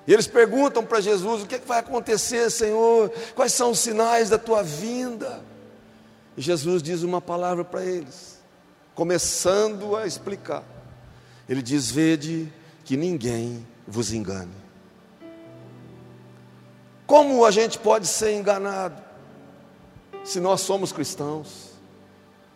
E 0.07 0.13
eles 0.13 0.27
perguntam 0.27 0.85
para 0.85 1.01
Jesus: 1.01 1.43
o 1.43 1.47
que, 1.47 1.55
é 1.55 1.59
que 1.59 1.67
vai 1.67 1.79
acontecer, 1.79 2.51
Senhor? 2.51 3.11
Quais 3.35 3.53
são 3.53 3.71
os 3.71 3.79
sinais 3.79 4.29
da 4.29 4.39
tua 4.39 4.63
vinda? 4.63 5.43
E 6.37 6.43
Jesus 6.43 6.83
diz 6.83 7.03
uma 7.03 7.23
palavra 7.23 7.65
para 7.65 7.83
eles, 7.83 8.39
começando 8.95 9.97
a 9.97 10.07
explicar. 10.07 10.63
Ele 11.49 11.63
diz: 11.63 11.91
Vede 11.91 12.53
que 12.85 12.99
ninguém 12.99 13.67
vos 13.89 14.13
engane. 14.13 14.66
Como 17.07 17.45
a 17.45 17.51
gente 17.51 17.79
pode 17.79 18.07
ser 18.07 18.33
enganado 18.33 19.01
se 20.25 20.41
nós 20.41 20.61
somos 20.61 20.93
cristãos? 20.93 21.71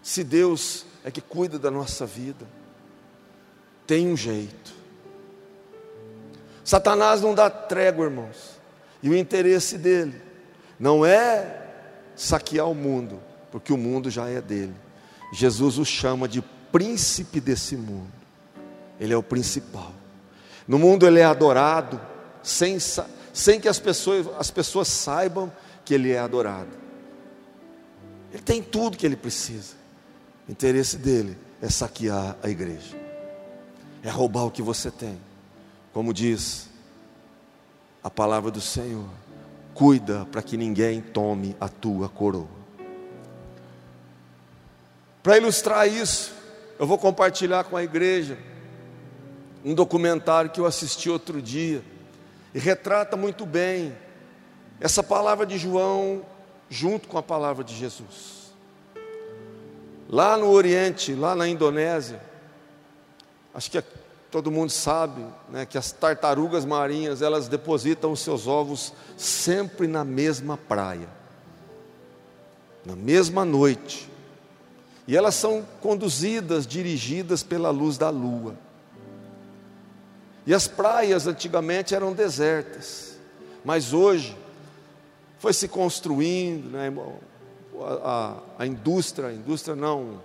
Se 0.02 0.24
Deus 0.24 0.84
é 1.04 1.10
que 1.10 1.20
cuida 1.20 1.58
da 1.58 1.70
nossa 1.70 2.04
vida? 2.04 2.46
Tem 3.86 4.08
um 4.08 4.16
jeito. 4.16 4.74
Satanás 6.64 7.20
não 7.20 7.34
dá 7.34 7.48
trégua, 7.48 8.06
irmãos. 8.06 8.60
E 9.02 9.08
o 9.08 9.16
interesse 9.16 9.78
dele 9.78 10.20
não 10.78 11.04
é 11.04 11.66
saquear 12.14 12.68
o 12.68 12.74
mundo, 12.74 13.20
porque 13.50 13.72
o 13.72 13.76
mundo 13.76 14.10
já 14.10 14.28
é 14.28 14.40
dele. 14.40 14.74
Jesus 15.32 15.78
o 15.78 15.84
chama 15.84 16.28
de 16.28 16.42
príncipe 16.72 17.40
desse 17.40 17.76
mundo. 17.76 18.12
Ele 18.98 19.12
é 19.12 19.16
o 19.16 19.22
principal. 19.22 19.92
No 20.66 20.78
mundo 20.78 21.06
ele 21.06 21.20
é 21.20 21.24
adorado, 21.24 22.00
sem, 22.42 22.78
sem 23.32 23.60
que 23.60 23.68
as 23.68 23.78
pessoas, 23.78 24.26
as 24.38 24.50
pessoas 24.50 24.88
saibam 24.88 25.52
que 25.84 25.94
ele 25.94 26.10
é 26.12 26.18
adorado. 26.18 26.70
Ele 28.32 28.42
tem 28.42 28.62
tudo 28.62 28.96
que 28.96 29.06
ele 29.06 29.16
precisa. 29.16 29.74
O 30.48 30.52
interesse 30.52 30.96
dele 30.96 31.36
é 31.60 31.68
saquear 31.68 32.36
a 32.42 32.48
igreja, 32.48 32.96
é 34.02 34.10
roubar 34.10 34.44
o 34.44 34.50
que 34.50 34.62
você 34.62 34.90
tem. 34.90 35.20
Como 35.92 36.14
diz 36.14 36.68
a 38.02 38.10
palavra 38.10 38.50
do 38.50 38.60
Senhor, 38.60 39.08
cuida 39.74 40.26
para 40.30 40.42
que 40.42 40.56
ninguém 40.56 41.00
tome 41.00 41.56
a 41.60 41.68
tua 41.68 42.08
coroa. 42.08 42.48
Para 45.22 45.36
ilustrar 45.36 45.86
isso, 45.86 46.32
eu 46.78 46.86
vou 46.86 46.96
compartilhar 46.96 47.64
com 47.64 47.76
a 47.76 47.84
igreja 47.84 48.38
um 49.62 49.74
documentário 49.74 50.50
que 50.50 50.58
eu 50.58 50.64
assisti 50.64 51.10
outro 51.10 51.42
dia 51.42 51.84
e 52.54 52.58
retrata 52.58 53.16
muito 53.16 53.46
bem 53.46 53.96
essa 54.80 55.02
palavra 55.02 55.46
de 55.46 55.58
João 55.58 56.24
junto 56.68 57.08
com 57.08 57.18
a 57.18 57.22
palavra 57.22 57.62
de 57.62 57.74
Jesus. 57.74 58.52
Lá 60.08 60.36
no 60.36 60.50
Oriente, 60.50 61.14
lá 61.14 61.34
na 61.34 61.46
Indonésia, 61.46 62.20
acho 63.54 63.70
que 63.70 63.82
todo 64.30 64.50
mundo 64.50 64.70
sabe 64.70 65.24
né, 65.48 65.66
que 65.66 65.76
as 65.76 65.92
tartarugas 65.92 66.64
marinhas 66.64 67.20
elas 67.20 67.48
depositam 67.48 68.12
os 68.12 68.20
seus 68.20 68.46
ovos 68.46 68.92
sempre 69.16 69.86
na 69.86 70.04
mesma 70.04 70.56
praia, 70.56 71.08
na 72.84 72.96
mesma 72.96 73.44
noite, 73.44 74.08
e 75.06 75.16
elas 75.16 75.34
são 75.34 75.66
conduzidas, 75.80 76.66
dirigidas 76.66 77.42
pela 77.42 77.70
luz 77.70 77.98
da 77.98 78.10
lua. 78.10 78.54
E 80.50 80.54
as 80.54 80.66
praias 80.66 81.28
antigamente 81.28 81.94
eram 81.94 82.12
desertas, 82.12 83.16
mas 83.64 83.92
hoje 83.92 84.36
foi 85.38 85.52
se 85.52 85.68
construindo, 85.68 86.70
né, 86.70 86.92
a, 87.80 88.10
a, 88.58 88.64
a 88.64 88.66
indústria, 88.66 89.28
a 89.28 89.32
indústria 89.32 89.76
não, 89.76 90.20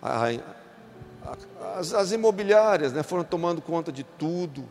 a, 0.00 0.28
as, 1.76 1.92
as 1.92 2.12
imobiliárias 2.12 2.92
né, 2.92 3.02
foram 3.02 3.24
tomando 3.24 3.60
conta 3.60 3.90
de 3.90 4.04
tudo. 4.04 4.64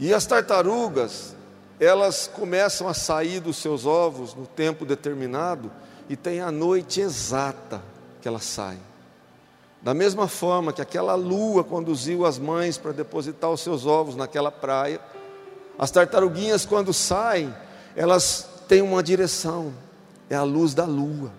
E 0.00 0.14
as 0.14 0.24
tartarugas, 0.24 1.36
elas 1.78 2.26
começam 2.26 2.88
a 2.88 2.94
sair 2.94 3.40
dos 3.40 3.58
seus 3.58 3.84
ovos 3.84 4.34
no 4.34 4.46
tempo 4.46 4.86
determinado 4.86 5.70
e 6.08 6.16
tem 6.16 6.40
a 6.40 6.50
noite 6.50 7.02
exata 7.02 7.82
que 8.22 8.26
elas 8.26 8.44
saem. 8.44 8.91
Da 9.82 9.92
mesma 9.92 10.28
forma 10.28 10.72
que 10.72 10.80
aquela 10.80 11.14
lua 11.14 11.64
conduziu 11.64 12.24
as 12.24 12.38
mães 12.38 12.78
para 12.78 12.92
depositar 12.92 13.50
os 13.50 13.60
seus 13.60 13.84
ovos 13.84 14.14
naquela 14.14 14.50
praia, 14.50 15.00
as 15.76 15.90
tartaruguinhas, 15.90 16.64
quando 16.64 16.92
saem, 16.92 17.52
elas 17.96 18.48
têm 18.68 18.80
uma 18.80 19.02
direção, 19.02 19.72
é 20.30 20.36
a 20.36 20.44
luz 20.44 20.72
da 20.72 20.84
lua. 20.84 21.32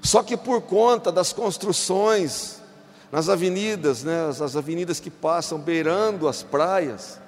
Só 0.00 0.22
que 0.22 0.36
por 0.36 0.62
conta 0.62 1.10
das 1.10 1.32
construções 1.32 2.62
nas 3.10 3.28
avenidas, 3.28 4.04
né, 4.04 4.28
as 4.28 4.54
avenidas 4.54 5.00
que 5.00 5.10
passam 5.10 5.58
beirando 5.58 6.28
as 6.28 6.42
praias, 6.42 7.18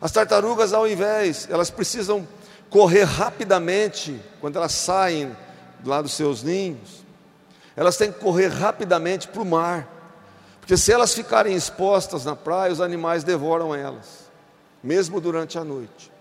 as 0.00 0.10
tartarugas, 0.10 0.72
ao 0.72 0.86
invés, 0.86 1.48
elas 1.48 1.70
precisam 1.70 2.26
correr 2.68 3.04
rapidamente 3.04 4.20
quando 4.40 4.56
elas 4.56 4.72
saem 4.72 5.34
lá 5.84 6.02
dos 6.02 6.12
seus 6.12 6.42
ninhos, 6.42 7.04
elas 7.76 7.96
têm 7.96 8.12
que 8.12 8.20
correr 8.20 8.48
rapidamente 8.48 9.28
para 9.28 9.42
o 9.42 9.46
mar, 9.46 9.88
porque 10.60 10.76
se 10.76 10.92
elas 10.92 11.14
ficarem 11.14 11.54
expostas 11.54 12.24
na 12.24 12.36
praia, 12.36 12.72
os 12.72 12.80
animais 12.80 13.24
devoram 13.24 13.74
elas, 13.74 14.30
mesmo 14.82 15.20
durante 15.20 15.58
a 15.58 15.64
noite. 15.64 16.12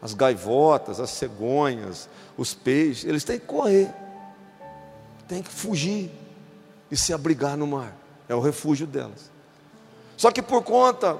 As 0.00 0.14
gaivotas, 0.14 0.98
as 0.98 1.10
cegonhas, 1.10 2.08
os 2.36 2.54
peixes, 2.54 3.04
eles 3.04 3.22
têm 3.22 3.38
que 3.38 3.46
correr, 3.46 3.88
têm 5.28 5.42
que 5.42 5.50
fugir 5.50 6.10
e 6.90 6.96
se 6.96 7.12
abrigar 7.12 7.56
no 7.56 7.66
mar, 7.66 7.96
é 8.28 8.34
o 8.34 8.40
refúgio 8.40 8.86
delas. 8.86 9.30
Só 10.16 10.30
que 10.30 10.42
por 10.42 10.62
conta 10.62 11.18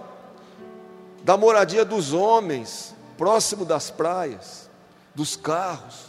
da 1.23 1.37
moradia 1.37 1.85
dos 1.85 2.13
homens, 2.13 2.95
próximo 3.17 3.65
das 3.65 3.91
praias, 3.91 4.69
dos 5.15 5.37
carros, 5.37 6.07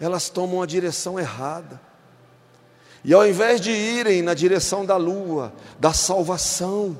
elas 0.00 0.28
tomam 0.28 0.62
a 0.62 0.66
direção 0.66 1.18
errada. 1.18 1.80
E 3.04 3.14
ao 3.14 3.26
invés 3.26 3.60
de 3.60 3.70
irem 3.70 4.22
na 4.22 4.34
direção 4.34 4.84
da 4.84 4.96
lua, 4.96 5.52
da 5.78 5.92
salvação, 5.92 6.96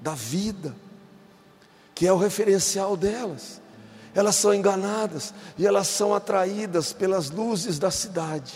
da 0.00 0.14
vida, 0.14 0.74
que 1.94 2.06
é 2.06 2.12
o 2.12 2.16
referencial 2.16 2.96
delas, 2.96 3.60
elas 4.14 4.36
são 4.36 4.54
enganadas 4.54 5.34
e 5.56 5.66
elas 5.66 5.86
são 5.88 6.14
atraídas 6.14 6.92
pelas 6.92 7.30
luzes 7.30 7.78
da 7.78 7.90
cidade. 7.90 8.54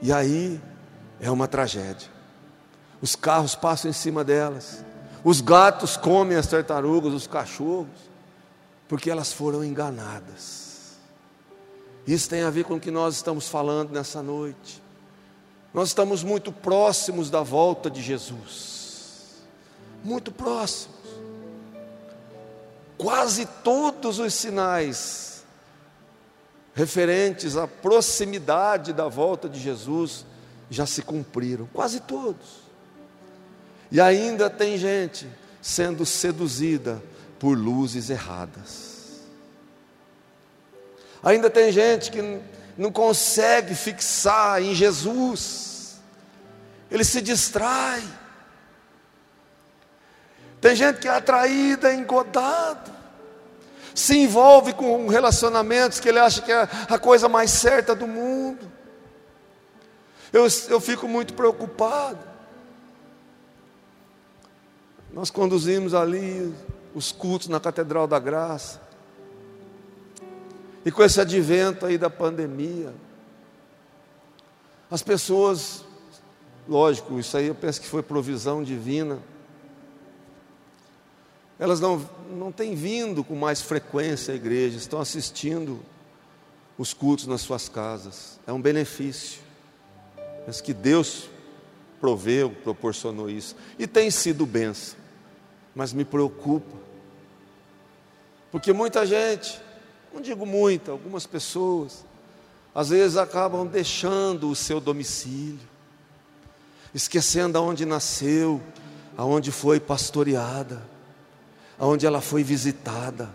E 0.00 0.12
aí 0.12 0.60
é 1.20 1.30
uma 1.30 1.48
tragédia. 1.48 2.10
Os 3.00 3.16
carros 3.16 3.54
passam 3.54 3.90
em 3.90 3.94
cima 3.94 4.22
delas, 4.22 4.84
os 5.24 5.40
gatos 5.40 5.96
comem 5.96 6.36
as 6.36 6.46
tartarugas, 6.46 7.12
os 7.12 7.26
cachorros, 7.26 8.10
porque 8.88 9.10
elas 9.10 9.32
foram 9.32 9.64
enganadas. 9.64 10.98
Isso 12.06 12.28
tem 12.28 12.42
a 12.42 12.50
ver 12.50 12.64
com 12.64 12.74
o 12.74 12.80
que 12.80 12.90
nós 12.90 13.16
estamos 13.16 13.48
falando 13.48 13.90
nessa 13.90 14.22
noite. 14.22 14.81
Nós 15.72 15.88
estamos 15.88 16.22
muito 16.22 16.52
próximos 16.52 17.30
da 17.30 17.42
volta 17.42 17.90
de 17.90 18.02
Jesus, 18.02 19.42
muito 20.04 20.30
próximos. 20.30 20.96
Quase 22.98 23.46
todos 23.64 24.18
os 24.18 24.34
sinais 24.34 25.44
referentes 26.74 27.56
à 27.56 27.66
proximidade 27.66 28.92
da 28.92 29.08
volta 29.08 29.48
de 29.48 29.58
Jesus 29.58 30.24
já 30.70 30.86
se 30.86 31.02
cumpriram, 31.02 31.68
quase 31.72 32.00
todos. 32.00 32.62
E 33.90 34.00
ainda 34.00 34.48
tem 34.48 34.78
gente 34.78 35.28
sendo 35.60 36.04
seduzida 36.04 37.02
por 37.38 37.56
luzes 37.56 38.08
erradas. 38.08 39.22
Ainda 41.22 41.48
tem 41.50 41.70
gente 41.70 42.10
que 42.10 42.40
não 42.82 42.90
consegue 42.90 43.76
fixar 43.76 44.60
em 44.60 44.74
Jesus, 44.74 46.00
ele 46.90 47.04
se 47.04 47.20
distrai. 47.20 48.02
Tem 50.60 50.74
gente 50.74 50.98
que 50.98 51.06
é 51.06 51.12
atraída, 51.12 51.94
engodado, 51.94 52.90
se 53.94 54.18
envolve 54.18 54.72
com 54.72 55.06
relacionamentos 55.06 56.00
que 56.00 56.08
ele 56.08 56.18
acha 56.18 56.42
que 56.42 56.50
é 56.50 56.68
a 56.90 56.98
coisa 56.98 57.28
mais 57.28 57.52
certa 57.52 57.94
do 57.94 58.08
mundo. 58.08 58.68
Eu, 60.32 60.48
eu 60.68 60.80
fico 60.80 61.06
muito 61.06 61.34
preocupado. 61.34 62.18
Nós 65.12 65.30
conduzimos 65.30 65.94
ali 65.94 66.52
os 66.96 67.12
cultos 67.12 67.46
na 67.46 67.60
Catedral 67.60 68.08
da 68.08 68.18
Graça. 68.18 68.80
E 70.84 70.90
com 70.90 71.02
esse 71.02 71.20
advento 71.20 71.86
aí 71.86 71.96
da 71.96 72.10
pandemia, 72.10 72.92
as 74.90 75.02
pessoas, 75.02 75.84
lógico, 76.68 77.18
isso 77.18 77.36
aí 77.36 77.46
eu 77.46 77.54
penso 77.54 77.80
que 77.80 77.86
foi 77.86 78.02
provisão 78.02 78.62
divina. 78.62 79.18
Elas 81.58 81.80
não, 81.80 82.08
não 82.30 82.50
têm 82.50 82.74
vindo 82.74 83.22
com 83.22 83.36
mais 83.36 83.62
frequência 83.62 84.32
à 84.32 84.36
igreja, 84.36 84.76
estão 84.76 85.00
assistindo 85.00 85.80
os 86.76 86.92
cultos 86.92 87.26
nas 87.26 87.40
suas 87.42 87.68
casas. 87.68 88.40
É 88.46 88.52
um 88.52 88.60
benefício. 88.60 89.40
Mas 90.46 90.60
que 90.60 90.74
Deus 90.74 91.28
proveu, 92.00 92.50
proporcionou 92.50 93.30
isso. 93.30 93.54
E 93.78 93.86
tem 93.86 94.10
sido 94.10 94.44
benção 94.44 95.02
mas 95.74 95.92
me 95.92 96.04
preocupa. 96.04 96.76
Porque 98.50 98.72
muita 98.72 99.06
gente, 99.06 99.60
não 100.12 100.20
digo 100.20 100.44
muita, 100.44 100.90
algumas 100.90 101.26
pessoas, 101.26 102.04
às 102.74 102.88
vezes 102.88 103.16
acabam 103.16 103.66
deixando 103.66 104.50
o 104.50 104.56
seu 104.56 104.80
domicílio, 104.80 105.60
esquecendo 106.94 107.58
aonde 107.58 107.84
nasceu, 107.84 108.60
aonde 109.16 109.50
foi 109.50 109.78
pastoreada, 109.80 110.82
aonde 111.78 112.06
ela 112.06 112.20
foi 112.20 112.42
visitada, 112.42 113.30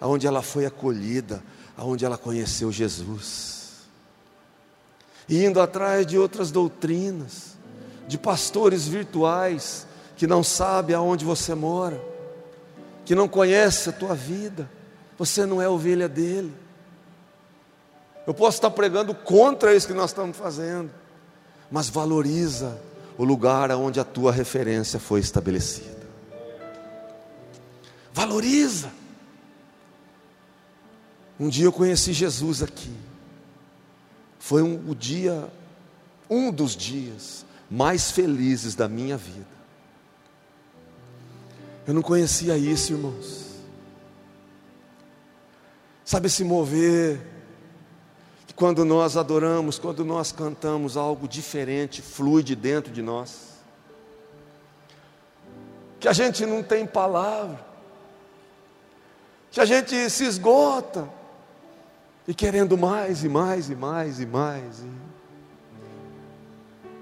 aonde 0.00 0.26
ela 0.26 0.42
foi 0.42 0.66
acolhida, 0.66 1.42
aonde 1.76 2.04
ela 2.04 2.18
conheceu 2.18 2.70
Jesus. 2.72 3.60
E 5.28 5.44
indo 5.44 5.60
atrás 5.60 6.06
de 6.06 6.18
outras 6.18 6.50
doutrinas, 6.50 7.56
de 8.08 8.18
pastores 8.18 8.88
virtuais, 8.88 9.86
que 10.16 10.26
não 10.26 10.42
sabe 10.42 10.92
aonde 10.92 11.24
você 11.24 11.54
mora, 11.54 12.00
que 13.04 13.14
não 13.14 13.28
conhece 13.28 13.88
a 13.88 13.92
tua 13.92 14.14
vida, 14.14 14.68
você 15.20 15.44
não 15.44 15.60
é 15.60 15.68
ovelha 15.68 16.08
dele. 16.08 16.50
Eu 18.26 18.32
posso 18.32 18.56
estar 18.56 18.70
pregando 18.70 19.14
contra 19.14 19.74
isso 19.74 19.86
que 19.86 19.92
nós 19.92 20.12
estamos 20.12 20.34
fazendo, 20.34 20.90
mas 21.70 21.90
valoriza 21.90 22.80
o 23.18 23.24
lugar 23.24 23.70
onde 23.72 24.00
a 24.00 24.04
tua 24.04 24.32
referência 24.32 24.98
foi 24.98 25.20
estabelecida. 25.20 26.06
Valoriza. 28.14 28.90
Um 31.38 31.50
dia 31.50 31.66
eu 31.66 31.72
conheci 31.72 32.14
Jesus 32.14 32.62
aqui. 32.62 32.96
Foi 34.38 34.62
um, 34.62 34.88
o 34.88 34.94
dia, 34.94 35.52
um 36.30 36.50
dos 36.50 36.74
dias 36.74 37.44
mais 37.70 38.10
felizes 38.10 38.74
da 38.74 38.88
minha 38.88 39.18
vida. 39.18 39.60
Eu 41.86 41.92
não 41.92 42.00
conhecia 42.00 42.56
isso, 42.56 42.94
irmãos. 42.94 43.49
Sabe 46.10 46.28
se 46.28 46.42
mover, 46.42 47.20
quando 48.56 48.84
nós 48.84 49.16
adoramos, 49.16 49.78
quando 49.78 50.04
nós 50.04 50.32
cantamos, 50.32 50.96
algo 50.96 51.28
diferente 51.28 52.02
flui 52.02 52.42
de 52.42 52.56
dentro 52.56 52.92
de 52.92 53.00
nós. 53.00 53.50
Que 56.00 56.08
a 56.08 56.12
gente 56.12 56.44
não 56.44 56.64
tem 56.64 56.84
palavra, 56.84 57.64
que 59.52 59.60
a 59.60 59.64
gente 59.64 60.10
se 60.10 60.24
esgota, 60.24 61.08
e 62.26 62.34
querendo 62.34 62.76
mais 62.76 63.22
e 63.22 63.28
mais 63.28 63.70
e 63.70 63.76
mais 63.76 64.18
e 64.18 64.26
mais. 64.26 64.82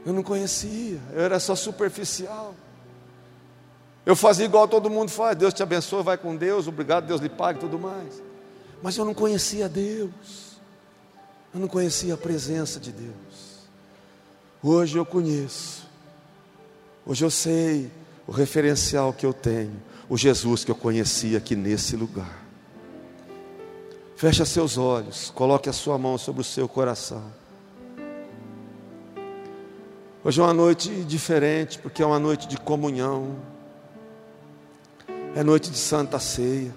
Eu 0.04 0.12
não 0.12 0.22
conhecia, 0.22 1.00
eu 1.14 1.22
era 1.22 1.40
só 1.40 1.54
superficial. 1.54 2.54
Eu 4.04 4.14
fazia 4.14 4.44
igual 4.44 4.68
todo 4.68 4.90
mundo 4.90 5.10
faz, 5.10 5.34
Deus 5.34 5.54
te 5.54 5.62
abençoe, 5.62 6.02
vai 6.02 6.18
com 6.18 6.36
Deus, 6.36 6.68
obrigado, 6.68 7.06
Deus 7.06 7.22
lhe 7.22 7.30
pague 7.30 7.58
e 7.58 7.62
tudo 7.62 7.78
mais. 7.78 8.27
Mas 8.82 8.96
eu 8.96 9.04
não 9.04 9.14
conhecia 9.14 9.68
Deus, 9.68 10.58
eu 11.52 11.60
não 11.60 11.68
conhecia 11.68 12.14
a 12.14 12.16
presença 12.16 12.78
de 12.78 12.92
Deus. 12.92 13.58
Hoje 14.62 14.96
eu 14.96 15.04
conheço, 15.06 15.86
hoje 17.06 17.24
eu 17.24 17.30
sei 17.30 17.90
o 18.26 18.32
referencial 18.32 19.12
que 19.12 19.26
eu 19.26 19.32
tenho, 19.32 19.82
o 20.08 20.16
Jesus 20.16 20.64
que 20.64 20.70
eu 20.70 20.76
conheci 20.76 21.36
aqui 21.36 21.56
nesse 21.56 21.96
lugar. 21.96 22.44
Feche 24.16 24.44
seus 24.44 24.76
olhos, 24.76 25.30
coloque 25.30 25.68
a 25.68 25.72
sua 25.72 25.96
mão 25.96 26.18
sobre 26.18 26.40
o 26.40 26.44
seu 26.44 26.68
coração. 26.68 27.22
Hoje 30.24 30.40
é 30.40 30.42
uma 30.42 30.52
noite 30.52 30.90
diferente, 31.04 31.78
porque 31.78 32.02
é 32.02 32.06
uma 32.06 32.18
noite 32.18 32.48
de 32.48 32.56
comunhão. 32.56 33.36
É 35.36 35.44
noite 35.44 35.70
de 35.70 35.78
santa 35.78 36.18
ceia. 36.18 36.74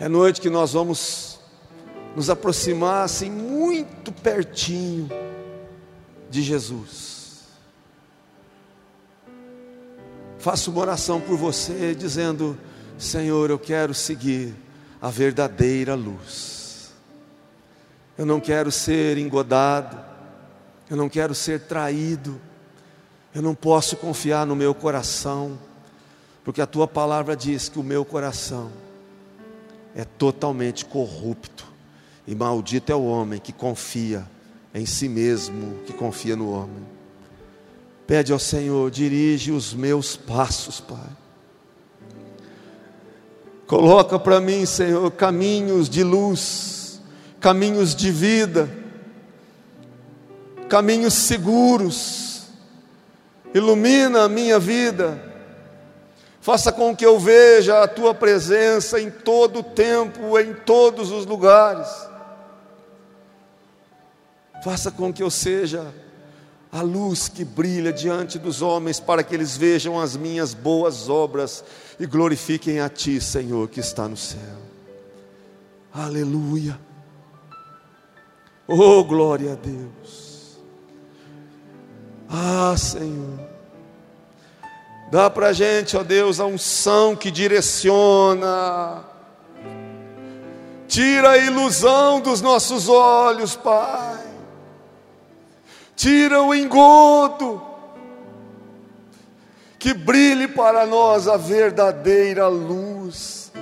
É 0.00 0.08
noite 0.08 0.40
que 0.40 0.48
nós 0.48 0.72
vamos 0.72 1.38
nos 2.16 2.30
aproximar 2.30 3.04
assim 3.04 3.30
muito 3.30 4.10
pertinho 4.10 5.10
de 6.30 6.40
Jesus. 6.40 7.40
Faço 10.38 10.70
uma 10.70 10.80
oração 10.80 11.20
por 11.20 11.36
você 11.36 11.94
dizendo: 11.94 12.58
Senhor, 12.96 13.50
eu 13.50 13.58
quero 13.58 13.92
seguir 13.92 14.54
a 15.02 15.10
verdadeira 15.10 15.94
luz. 15.94 16.94
Eu 18.16 18.24
não 18.24 18.40
quero 18.40 18.72
ser 18.72 19.18
engodado, 19.18 20.02
eu 20.88 20.96
não 20.96 21.10
quero 21.10 21.34
ser 21.34 21.60
traído, 21.60 22.40
eu 23.34 23.42
não 23.42 23.54
posso 23.54 23.98
confiar 23.98 24.46
no 24.46 24.56
meu 24.56 24.74
coração 24.74 25.58
porque 26.42 26.62
a 26.62 26.66
tua 26.66 26.88
palavra 26.88 27.36
diz 27.36 27.68
que 27.68 27.78
o 27.78 27.82
meu 27.82 28.02
coração 28.02 28.72
é 29.94 30.04
totalmente 30.04 30.84
corrupto, 30.84 31.66
e 32.26 32.34
maldito 32.34 32.92
é 32.92 32.94
o 32.94 33.04
homem 33.04 33.40
que 33.40 33.52
confia 33.52 34.26
em 34.74 34.86
si 34.86 35.08
mesmo 35.08 35.78
que 35.84 35.92
confia 35.92 36.36
no 36.36 36.50
homem. 36.50 36.86
Pede 38.06 38.32
ao 38.32 38.38
Senhor, 38.38 38.90
dirige 38.90 39.52
os 39.52 39.74
meus 39.74 40.16
passos, 40.16 40.80
Pai. 40.80 40.98
Coloca 43.66 44.18
para 44.18 44.40
mim, 44.40 44.66
Senhor, 44.66 45.08
caminhos 45.12 45.88
de 45.88 46.02
luz, 46.02 47.00
caminhos 47.38 47.94
de 47.94 48.10
vida, 48.10 48.68
caminhos 50.68 51.14
seguros. 51.14 52.48
Ilumina 53.54 54.24
a 54.24 54.28
minha 54.28 54.58
vida. 54.58 55.29
Faça 56.40 56.72
com 56.72 56.96
que 56.96 57.04
eu 57.04 57.18
veja 57.18 57.82
a 57.82 57.88
tua 57.88 58.14
presença 58.14 59.00
em 59.00 59.10
todo 59.10 59.58
o 59.58 59.62
tempo, 59.62 60.38
em 60.38 60.54
todos 60.54 61.10
os 61.10 61.26
lugares. 61.26 61.88
Faça 64.64 64.90
com 64.90 65.12
que 65.12 65.22
eu 65.22 65.30
seja 65.30 65.94
a 66.72 66.82
luz 66.82 67.28
que 67.28 67.44
brilha 67.44 67.92
diante 67.92 68.38
dos 68.38 68.62
homens, 68.62 69.00
para 69.00 69.22
que 69.22 69.34
eles 69.34 69.56
vejam 69.56 70.00
as 70.00 70.16
minhas 70.16 70.54
boas 70.54 71.08
obras 71.08 71.64
e 71.98 72.06
glorifiquem 72.06 72.80
a 72.80 72.88
Ti, 72.88 73.20
Senhor, 73.20 73.68
que 73.68 73.80
está 73.80 74.08
no 74.08 74.16
céu. 74.16 74.38
Aleluia. 75.92 76.78
Oh, 78.66 79.02
glória 79.04 79.52
a 79.52 79.56
Deus. 79.56 80.60
Ah, 82.28 82.76
Senhor. 82.78 83.49
Dá 85.10 85.28
para 85.28 85.48
a 85.48 85.52
gente, 85.52 85.96
ó 85.96 86.02
Deus, 86.02 86.40
a 86.40 86.46
unção 86.46 87.16
que 87.16 87.30
direciona. 87.30 89.04
Tira 90.86 91.30
a 91.30 91.38
ilusão 91.38 92.20
dos 92.20 92.40
nossos 92.40 92.88
olhos, 92.88 93.56
Pai 93.56 94.30
tira 96.00 96.42
o 96.42 96.54
engodo, 96.54 97.60
que 99.78 99.92
brilhe 99.92 100.48
para 100.48 100.86
nós 100.86 101.28
a 101.28 101.36
verdadeira 101.36 102.48
luz. 102.48 103.52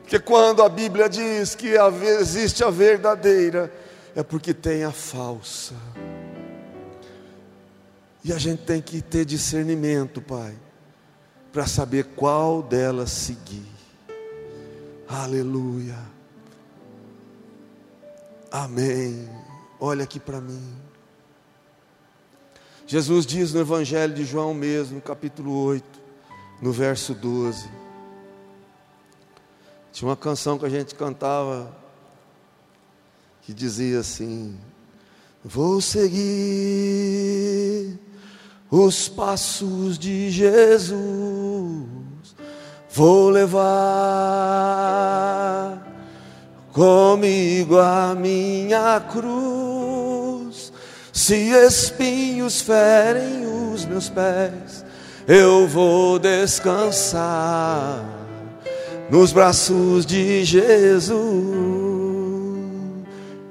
Porque 0.00 0.18
quando 0.18 0.64
a 0.64 0.68
Bíblia 0.68 1.08
diz 1.08 1.54
que 1.54 1.74
existe 2.18 2.64
a 2.64 2.70
verdadeira, 2.70 3.72
é 4.16 4.22
porque 4.24 4.52
tem 4.52 4.82
a 4.82 4.90
falsa. 4.90 5.74
E 8.24 8.32
a 8.32 8.38
gente 8.38 8.62
tem 8.62 8.80
que 8.82 9.00
ter 9.00 9.24
discernimento, 9.24 10.20
Pai, 10.20 10.56
para 11.52 11.66
saber 11.66 12.04
qual 12.16 12.62
delas 12.62 13.10
seguir. 13.10 13.66
Aleluia. 15.08 15.98
Amém. 18.50 19.28
Olha 19.80 20.04
aqui 20.04 20.18
para 20.18 20.40
mim. 20.40 20.76
Jesus 22.86 23.26
diz 23.26 23.52
no 23.52 23.60
Evangelho 23.60 24.14
de 24.14 24.24
João 24.24 24.54
mesmo, 24.54 25.00
capítulo 25.00 25.52
8, 25.64 25.84
no 26.60 26.72
verso 26.72 27.14
12. 27.14 27.68
Tinha 29.92 30.08
uma 30.08 30.16
canção 30.16 30.58
que 30.58 30.64
a 30.64 30.70
gente 30.70 30.94
cantava 30.94 31.76
que 33.42 33.52
dizia 33.52 34.00
assim: 34.00 34.58
Vou 35.44 35.80
seguir 35.80 36.18
os 38.70 39.08
passos 39.08 39.98
de 39.98 40.30
Jesus, 40.30 41.84
vou 42.90 43.30
levar 43.30 43.58
comigo 46.72 47.78
a 47.78 48.14
minha 48.14 49.00
cruz 49.00 50.72
se 51.18 51.50
espinhos 51.50 52.62
ferem 52.62 53.44
os 53.44 53.84
meus 53.84 54.08
pés, 54.08 54.84
eu 55.26 55.66
vou 55.66 56.18
descansar 56.18 58.02
nos 59.10 59.32
braços 59.32 60.06
de 60.06 60.44
Jesus. 60.44 61.18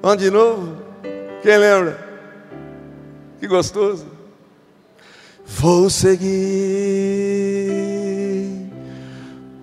Vamos 0.02 0.18
de 0.18 0.32
novo? 0.32 0.78
Quem 1.44 1.58
lembra? 1.58 2.00
Que 3.40 3.48
gostoso. 3.48 4.17
Vou 5.48 5.90
seguir 5.90 6.28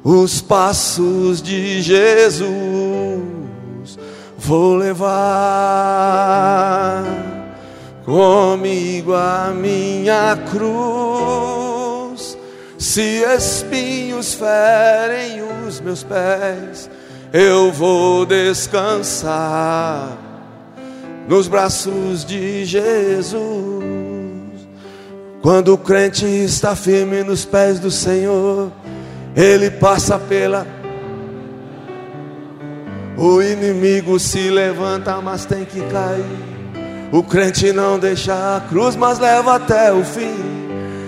os 0.03 0.41
passos 0.41 1.41
de 1.43 1.81
Jesus, 1.81 2.49
vou 4.37 4.77
levar 4.77 5.05
comigo 8.05 9.15
a 9.15 9.53
minha 9.55 10.37
cruz. 10.51 12.37
Se 12.79 13.23
espinhos 13.37 14.35
ferem 14.35 15.43
os 15.67 15.81
meus 15.81 16.03
pés, 16.03 16.91
eu 17.33 17.73
vou 17.73 18.27
descansar 18.27 20.17
nos 21.29 21.49
braços 21.49 22.25
de 22.25 22.65
Jesus. 22.65 24.04
Quando 25.45 25.75
o 25.75 25.77
crente 25.77 26.25
está 26.25 26.75
firme 26.75 27.23
nos 27.23 27.45
pés 27.45 27.79
do 27.79 27.91
Senhor, 27.91 28.73
ele 29.37 29.71
passa 29.71 30.19
pela. 30.19 30.67
O 33.15 33.43
inimigo 33.43 34.19
se 34.19 34.49
levanta, 34.49 35.21
mas 35.21 35.45
tem 35.45 35.67
que 35.67 35.83
cair. 35.83 36.25
O 37.13 37.23
crente 37.23 37.75
não 37.75 37.99
deixa 37.99 38.33
a 38.33 38.61
cruz, 38.63 38.97
mas 38.97 39.19
leva 39.19 39.57
até 39.57 39.93
o 39.93 40.03
fim. 40.03 40.33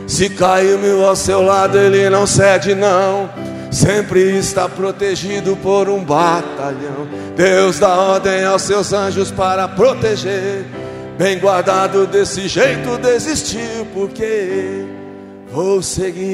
Se 0.07 0.29
caiu 0.29 0.79
mil 0.81 1.03
ao 1.07 1.17
seu 1.17 1.41
lado, 1.41 1.79
ele 1.79 2.11
não 2.11 2.27
cede, 2.27 2.75
não. 2.75 3.31
Sempre 3.71 4.37
está 4.37 4.69
protegido 4.69 5.57
por 5.57 5.89
um 5.89 6.05
batalhão. 6.05 7.09
Deus 7.35 7.79
dá 7.79 7.89
ordem 7.97 8.45
aos 8.45 8.61
seus 8.61 8.93
anjos 8.93 9.31
para 9.31 9.67
proteger. 9.67 10.67
Bem 11.19 11.39
guardado 11.39 12.07
desse 12.07 12.47
jeito, 12.47 12.99
desistiu, 12.99 13.87
porque 13.95 14.85
vou 15.51 15.81
seguir. 15.83 16.27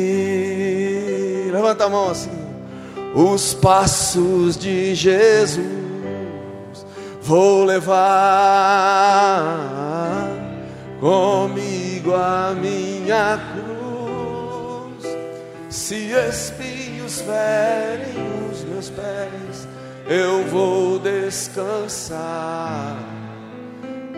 Levanta 1.53 1.85
a 1.85 1.88
mão 1.88 2.11
assim. 2.11 2.37
Os 3.14 3.55
passos 3.55 4.57
de 4.57 4.92
Jesus 4.97 5.64
vou 7.21 7.64
levar 7.64 8.03
comigo 10.99 12.12
a 12.12 12.53
minha 12.53 13.38
cruz. 13.53 15.07
Se 15.71 16.11
espinhos 16.29 17.21
ferem 17.21 18.16
os 18.51 18.64
meus 18.64 18.90
pés, 18.90 19.68
eu 20.09 20.45
vou 20.47 20.99
descansar 20.99 22.97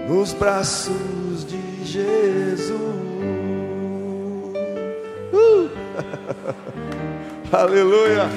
nos 0.09 0.33
braços 0.33 1.45
de 1.47 1.85
Jesus. 1.85 2.81
Uh! 5.33 5.71
Aleluia! 7.53 8.29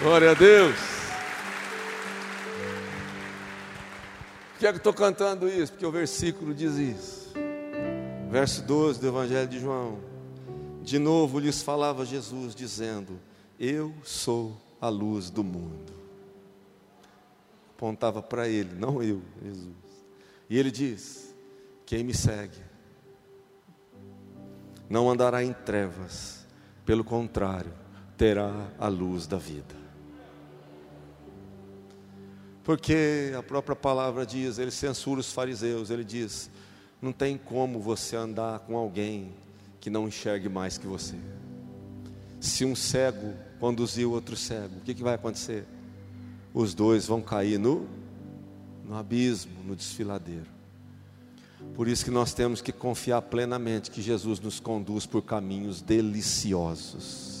Glória 0.00 0.30
a 0.30 0.34
Deus. 0.34 0.76
Por 4.52 4.58
que 4.58 4.66
é 4.66 4.70
que 4.70 4.76
eu 4.76 4.78
estou 4.78 4.92
cantando 4.92 5.48
isso? 5.48 5.72
Porque 5.72 5.86
o 5.86 5.90
versículo 5.90 6.54
diz 6.54 6.76
isso. 6.76 7.32
Verso 8.30 8.62
12 8.62 9.00
do 9.00 9.08
Evangelho 9.08 9.48
de 9.48 9.58
João. 9.58 9.98
De 10.82 10.98
novo 10.98 11.38
lhes 11.38 11.62
falava 11.62 12.04
Jesus, 12.04 12.54
dizendo: 12.54 13.18
Eu 13.58 13.94
sou 14.04 14.56
a 14.80 14.88
luz 14.88 15.30
do 15.30 15.42
mundo. 15.42 16.03
Apontava 17.84 18.22
para 18.22 18.48
ele, 18.48 18.74
não 18.78 19.02
eu, 19.02 19.20
Jesus. 19.42 19.74
E 20.48 20.58
ele 20.58 20.70
diz: 20.70 21.34
Quem 21.84 22.02
me 22.02 22.14
segue 22.14 22.56
não 24.88 25.10
andará 25.10 25.44
em 25.44 25.52
trevas, 25.52 26.46
pelo 26.86 27.04
contrário, 27.04 27.70
terá 28.16 28.70
a 28.78 28.88
luz 28.88 29.26
da 29.26 29.36
vida. 29.36 29.74
Porque 32.62 33.34
a 33.38 33.42
própria 33.42 33.76
palavra 33.76 34.24
diz, 34.24 34.58
ele 34.58 34.70
censura 34.70 35.20
os 35.20 35.30
fariseus, 35.30 35.90
ele 35.90 36.04
diz: 36.04 36.48
não 37.02 37.12
tem 37.12 37.36
como 37.36 37.78
você 37.80 38.16
andar 38.16 38.60
com 38.60 38.78
alguém 38.78 39.34
que 39.78 39.90
não 39.90 40.08
enxergue 40.08 40.48
mais 40.48 40.78
que 40.78 40.86
você. 40.86 41.16
Se 42.40 42.64
um 42.64 42.74
cego 42.74 43.34
conduzir 43.60 44.08
outro 44.08 44.36
cego, 44.38 44.78
o 44.78 44.80
que, 44.80 44.94
que 44.94 45.02
vai 45.02 45.16
acontecer? 45.16 45.66
Os 46.54 46.72
dois 46.72 47.06
vão 47.06 47.20
cair 47.20 47.58
no, 47.58 47.86
no 48.84 48.94
abismo, 48.94 49.52
no 49.66 49.74
desfiladeiro. 49.74 50.54
Por 51.74 51.88
isso 51.88 52.04
que 52.04 52.10
nós 52.10 52.32
temos 52.32 52.60
que 52.60 52.70
confiar 52.70 53.20
plenamente 53.22 53.90
que 53.90 54.00
Jesus 54.00 54.38
nos 54.38 54.60
conduz 54.60 55.04
por 55.06 55.22
caminhos 55.22 55.82
deliciosos. 55.82 57.34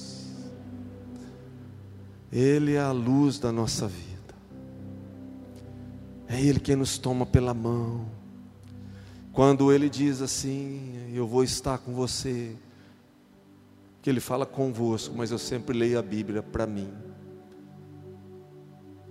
Ele 2.32 2.74
é 2.74 2.80
a 2.80 2.90
luz 2.90 3.38
da 3.38 3.52
nossa 3.52 3.86
vida. 3.86 4.34
É 6.26 6.40
Ele 6.40 6.58
quem 6.58 6.74
nos 6.74 6.98
toma 6.98 7.24
pela 7.24 7.54
mão. 7.54 8.06
Quando 9.32 9.72
Ele 9.72 9.88
diz 9.88 10.20
assim: 10.20 11.12
Eu 11.14 11.28
vou 11.28 11.44
estar 11.44 11.78
com 11.78 11.94
você, 11.94 12.56
que 14.02 14.10
Ele 14.10 14.18
fala 14.18 14.44
convosco, 14.44 15.14
mas 15.16 15.30
eu 15.30 15.38
sempre 15.38 15.78
leio 15.78 15.96
a 15.96 16.02
Bíblia 16.02 16.42
para 16.42 16.66
mim. 16.66 16.92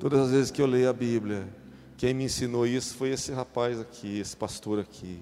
Todas 0.03 0.19
as 0.19 0.31
vezes 0.31 0.51
que 0.51 0.61
eu 0.61 0.65
leio 0.65 0.89
a 0.89 0.91
Bíblia, 0.91 1.47
quem 1.95 2.13
me 2.13 2.25
ensinou 2.25 2.67
isso 2.67 2.93
foi 2.93 3.11
esse 3.11 3.31
rapaz 3.31 3.79
aqui, 3.79 4.19
esse 4.19 4.35
pastor 4.35 4.77
aqui. 4.77 5.17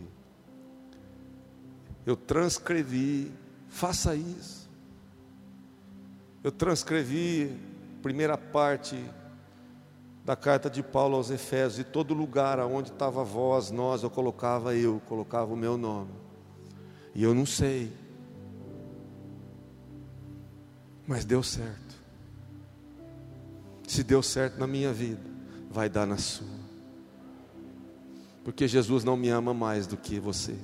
Eu 2.04 2.16
transcrevi, 2.16 3.32
faça 3.70 4.16
isso. 4.16 4.68
Eu 6.44 6.52
transcrevi 6.52 7.56
primeira 8.02 8.36
parte 8.40 9.00
da 10.26 10.36
carta 10.36 10.68
de 10.68 10.82
Paulo 10.82 11.16
aos 11.16 11.30
Efésios, 11.30 11.78
e 11.78 11.84
todo 11.84 12.16
lugar 12.16 12.58
onde 12.62 12.90
estava 12.90 13.24
vós, 13.24 13.70
nós, 13.70 14.02
eu 14.02 14.10
colocava 14.10 14.74
eu, 14.74 15.00
colocava 15.08 15.54
o 15.54 15.56
meu 15.56 15.78
nome. 15.78 16.10
E 17.14 17.22
eu 17.22 17.36
não 17.36 17.46
sei, 17.46 17.94
mas 21.06 21.24
deu 21.24 21.44
certo. 21.44 21.91
Se 23.92 24.06
deu 24.06 24.24
certo 24.24 24.58
na 24.58 24.66
minha 24.66 24.94
vida, 24.94 25.20
vai 25.70 25.90
dar 25.90 26.08
na 26.08 26.16
sua. 26.16 26.48
Porque 28.42 28.66
Jesus 28.66 29.04
não 29.04 29.18
me 29.18 29.28
ama 29.28 29.54
mais 29.54 29.86
do 29.86 29.98
que 29.98 30.18
você. 30.18 30.56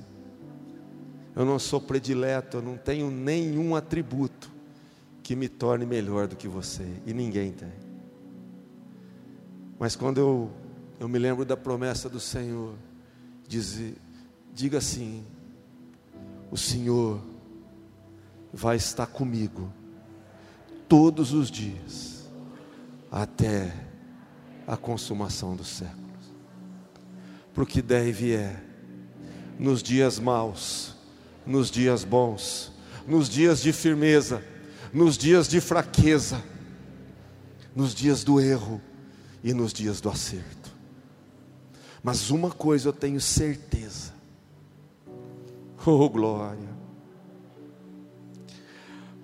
Eu 1.36 1.44
não 1.44 1.58
sou 1.58 1.78
predileto, 1.78 2.56
eu 2.56 2.62
não 2.62 2.78
tenho 2.78 3.10
nenhum 3.10 3.76
atributo 3.76 4.50
que 5.22 5.36
me 5.36 5.46
torne 5.46 5.84
melhor 5.84 6.26
do 6.26 6.36
que 6.36 6.48
você, 6.48 6.90
e 7.04 7.12
ninguém 7.12 7.52
tem. 7.52 7.70
Mas 9.78 9.94
quando 9.94 10.16
eu, 10.16 10.50
eu 10.98 11.06
me 11.06 11.18
lembro 11.18 11.44
da 11.44 11.54
promessa 11.54 12.08
do 12.08 12.18
Senhor, 12.18 12.76
diz, 13.46 13.92
diga 14.54 14.78
assim: 14.78 15.22
o 16.50 16.56
Senhor 16.56 17.20
vai 18.50 18.76
estar 18.76 19.06
comigo 19.06 19.70
todos 20.88 21.34
os 21.34 21.50
dias, 21.50 22.17
até 23.10 23.74
a 24.66 24.76
consumação 24.76 25.56
dos 25.56 25.68
séculos. 25.68 25.98
Porque 27.54 27.82
deve 27.82 28.34
é, 28.34 28.60
nos 29.58 29.82
dias 29.82 30.18
maus, 30.18 30.94
nos 31.46 31.70
dias 31.70 32.04
bons, 32.04 32.72
nos 33.06 33.28
dias 33.28 33.60
de 33.60 33.72
firmeza, 33.72 34.42
nos 34.92 35.16
dias 35.18 35.48
de 35.48 35.60
fraqueza, 35.60 36.42
nos 37.74 37.94
dias 37.94 38.22
do 38.22 38.40
erro, 38.40 38.80
e 39.42 39.52
nos 39.52 39.72
dias 39.72 40.00
do 40.00 40.08
acerto. 40.08 40.70
Mas 42.02 42.30
uma 42.30 42.50
coisa 42.50 42.88
eu 42.88 42.92
tenho 42.92 43.20
certeza. 43.20 44.16
Oh 45.86 46.10
glória. 46.10 46.68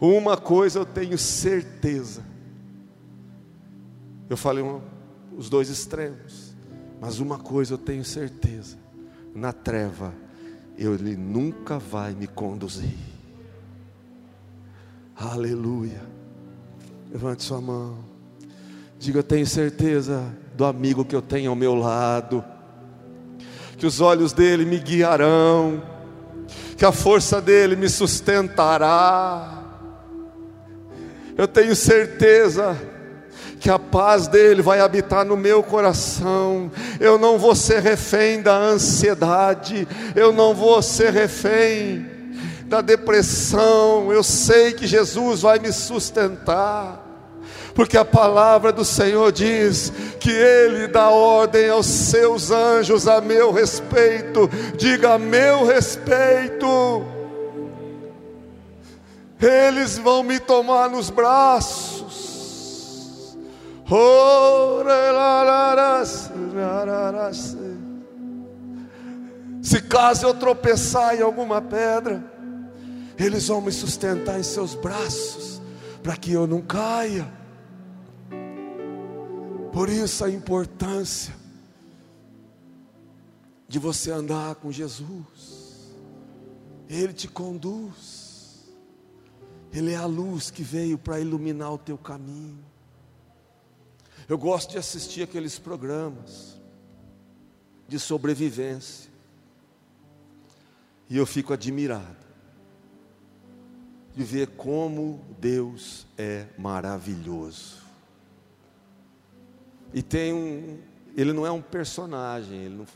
Uma 0.00 0.36
coisa 0.36 0.78
eu 0.78 0.86
tenho 0.86 1.18
certeza. 1.18 2.24
Eu 4.28 4.36
falei 4.36 4.62
um, 4.62 4.80
os 5.36 5.50
dois 5.50 5.68
extremos, 5.68 6.54
mas 7.00 7.18
uma 7.18 7.38
coisa 7.38 7.74
eu 7.74 7.78
tenho 7.78 8.04
certeza: 8.04 8.76
na 9.34 9.52
treva 9.52 10.14
ele 10.76 11.16
nunca 11.16 11.78
vai 11.78 12.12
me 12.14 12.26
conduzir. 12.26 12.98
Aleluia. 15.16 16.02
Levante 17.10 17.44
sua 17.44 17.60
mão. 17.60 17.98
Diga, 18.98 19.20
eu 19.20 19.22
tenho 19.22 19.46
certeza 19.46 20.34
do 20.54 20.64
amigo 20.64 21.04
que 21.04 21.14
eu 21.14 21.22
tenho 21.22 21.50
ao 21.50 21.56
meu 21.56 21.74
lado, 21.74 22.44
que 23.76 23.86
os 23.86 24.00
olhos 24.00 24.32
dele 24.32 24.64
me 24.64 24.78
guiarão, 24.78 25.82
que 26.76 26.84
a 26.84 26.90
força 26.90 27.40
dele 27.40 27.76
me 27.76 27.88
sustentará. 27.88 29.62
Eu 31.36 31.46
tenho 31.46 31.76
certeza 31.76 32.76
que 33.64 33.70
a 33.70 33.78
paz 33.78 34.28
dele 34.28 34.60
vai 34.60 34.78
habitar 34.78 35.24
no 35.24 35.38
meu 35.38 35.62
coração. 35.62 36.70
Eu 37.00 37.16
não 37.16 37.38
vou 37.38 37.54
ser 37.54 37.80
refém 37.80 38.42
da 38.42 38.54
ansiedade, 38.54 39.88
eu 40.14 40.34
não 40.34 40.52
vou 40.52 40.82
ser 40.82 41.10
refém 41.10 42.06
da 42.66 42.82
depressão. 42.82 44.12
Eu 44.12 44.22
sei 44.22 44.74
que 44.74 44.86
Jesus 44.86 45.40
vai 45.40 45.58
me 45.58 45.72
sustentar 45.72 47.02
porque 47.74 47.96
a 47.96 48.04
palavra 48.04 48.70
do 48.70 48.84
Senhor 48.84 49.32
diz 49.32 49.90
que 50.20 50.30
Ele 50.30 50.86
dá 50.86 51.08
ordem 51.08 51.70
aos 51.70 51.86
seus 51.86 52.50
anjos 52.50 53.08
a 53.08 53.22
meu 53.22 53.50
respeito, 53.50 54.48
diga 54.76 55.14
a 55.14 55.18
meu 55.18 55.64
respeito, 55.64 57.02
eles 59.40 59.96
vão 59.96 60.22
me 60.22 60.38
tomar 60.38 60.88
nos 60.88 61.08
braços. 61.08 62.03
Se 69.62 69.82
caso 69.82 70.26
eu 70.26 70.34
tropeçar 70.34 71.16
em 71.16 71.22
alguma 71.22 71.60
pedra, 71.60 72.24
eles 73.18 73.48
vão 73.48 73.60
me 73.60 73.72
sustentar 73.72 74.38
em 74.38 74.42
seus 74.42 74.74
braços, 74.74 75.60
para 76.02 76.16
que 76.16 76.32
eu 76.32 76.46
não 76.46 76.60
caia. 76.60 77.30
Por 79.72 79.88
isso 79.88 80.24
a 80.24 80.30
importância 80.30 81.34
de 83.68 83.78
você 83.78 84.10
andar 84.10 84.54
com 84.56 84.70
Jesus. 84.70 85.92
Ele 86.88 87.12
te 87.12 87.26
conduz. 87.26 88.64
Ele 89.72 89.92
é 89.92 89.96
a 89.96 90.06
luz 90.06 90.50
que 90.50 90.62
veio 90.62 90.96
para 90.96 91.18
iluminar 91.18 91.72
o 91.72 91.78
teu 91.78 91.98
caminho. 91.98 92.73
Eu 94.28 94.38
gosto 94.38 94.70
de 94.70 94.78
assistir 94.78 95.22
aqueles 95.22 95.58
programas 95.58 96.58
de 97.86 97.98
sobrevivência. 97.98 99.10
E 101.08 101.16
eu 101.16 101.26
fico 101.26 101.52
admirado 101.52 102.24
de 104.14 104.22
ver 104.22 104.48
como 104.48 105.20
Deus 105.38 106.06
é 106.16 106.46
maravilhoso. 106.56 107.82
E 109.92 110.02
tem 110.02 110.32
um. 110.32 110.78
Ele 111.16 111.32
não 111.32 111.46
é 111.46 111.50
um 111.50 111.62
personagem, 111.62 112.58
ele, 112.58 112.74
não, 112.74 112.86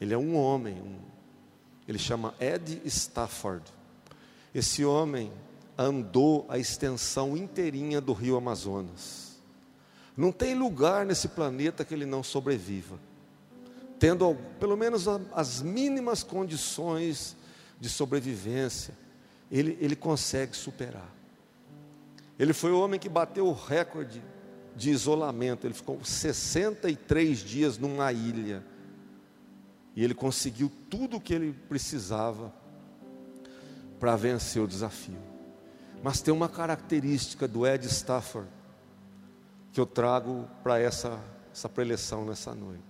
ele 0.00 0.14
é 0.14 0.18
um 0.18 0.36
homem. 0.36 0.74
Um, 0.74 0.98
ele 1.86 1.98
chama 1.98 2.34
Ed 2.38 2.82
Stafford. 2.84 3.64
Esse 4.54 4.84
homem 4.84 5.32
andou 5.76 6.44
a 6.48 6.58
extensão 6.58 7.36
inteirinha 7.36 8.00
do 8.00 8.12
rio 8.12 8.36
Amazonas. 8.36 9.27
Não 10.18 10.32
tem 10.32 10.52
lugar 10.52 11.06
nesse 11.06 11.28
planeta 11.28 11.84
que 11.84 11.94
ele 11.94 12.04
não 12.04 12.24
sobreviva, 12.24 12.98
tendo 14.00 14.36
pelo 14.58 14.76
menos 14.76 15.06
as 15.32 15.62
mínimas 15.62 16.24
condições 16.24 17.36
de 17.78 17.88
sobrevivência, 17.88 18.92
ele, 19.48 19.78
ele 19.80 19.94
consegue 19.94 20.56
superar. 20.56 21.08
Ele 22.36 22.52
foi 22.52 22.72
o 22.72 22.80
homem 22.80 22.98
que 22.98 23.08
bateu 23.08 23.46
o 23.46 23.52
recorde 23.52 24.20
de 24.74 24.90
isolamento. 24.90 25.64
Ele 25.68 25.74
ficou 25.74 26.04
63 26.04 27.38
dias 27.38 27.78
numa 27.78 28.12
ilha. 28.12 28.64
E 29.94 30.02
ele 30.02 30.14
conseguiu 30.14 30.68
tudo 30.90 31.18
o 31.18 31.20
que 31.20 31.32
ele 31.32 31.52
precisava 31.68 32.52
para 34.00 34.16
vencer 34.16 34.60
o 34.60 34.66
desafio. 34.66 35.22
Mas 36.02 36.20
tem 36.20 36.34
uma 36.34 36.48
característica 36.48 37.46
do 37.46 37.64
Ed 37.64 37.86
Stafford 37.86 38.57
que 39.72 39.80
eu 39.80 39.86
trago 39.86 40.48
para 40.62 40.78
essa, 40.78 41.18
essa 41.52 41.68
preleção 41.68 42.24
nessa 42.24 42.54
noite. 42.54 42.82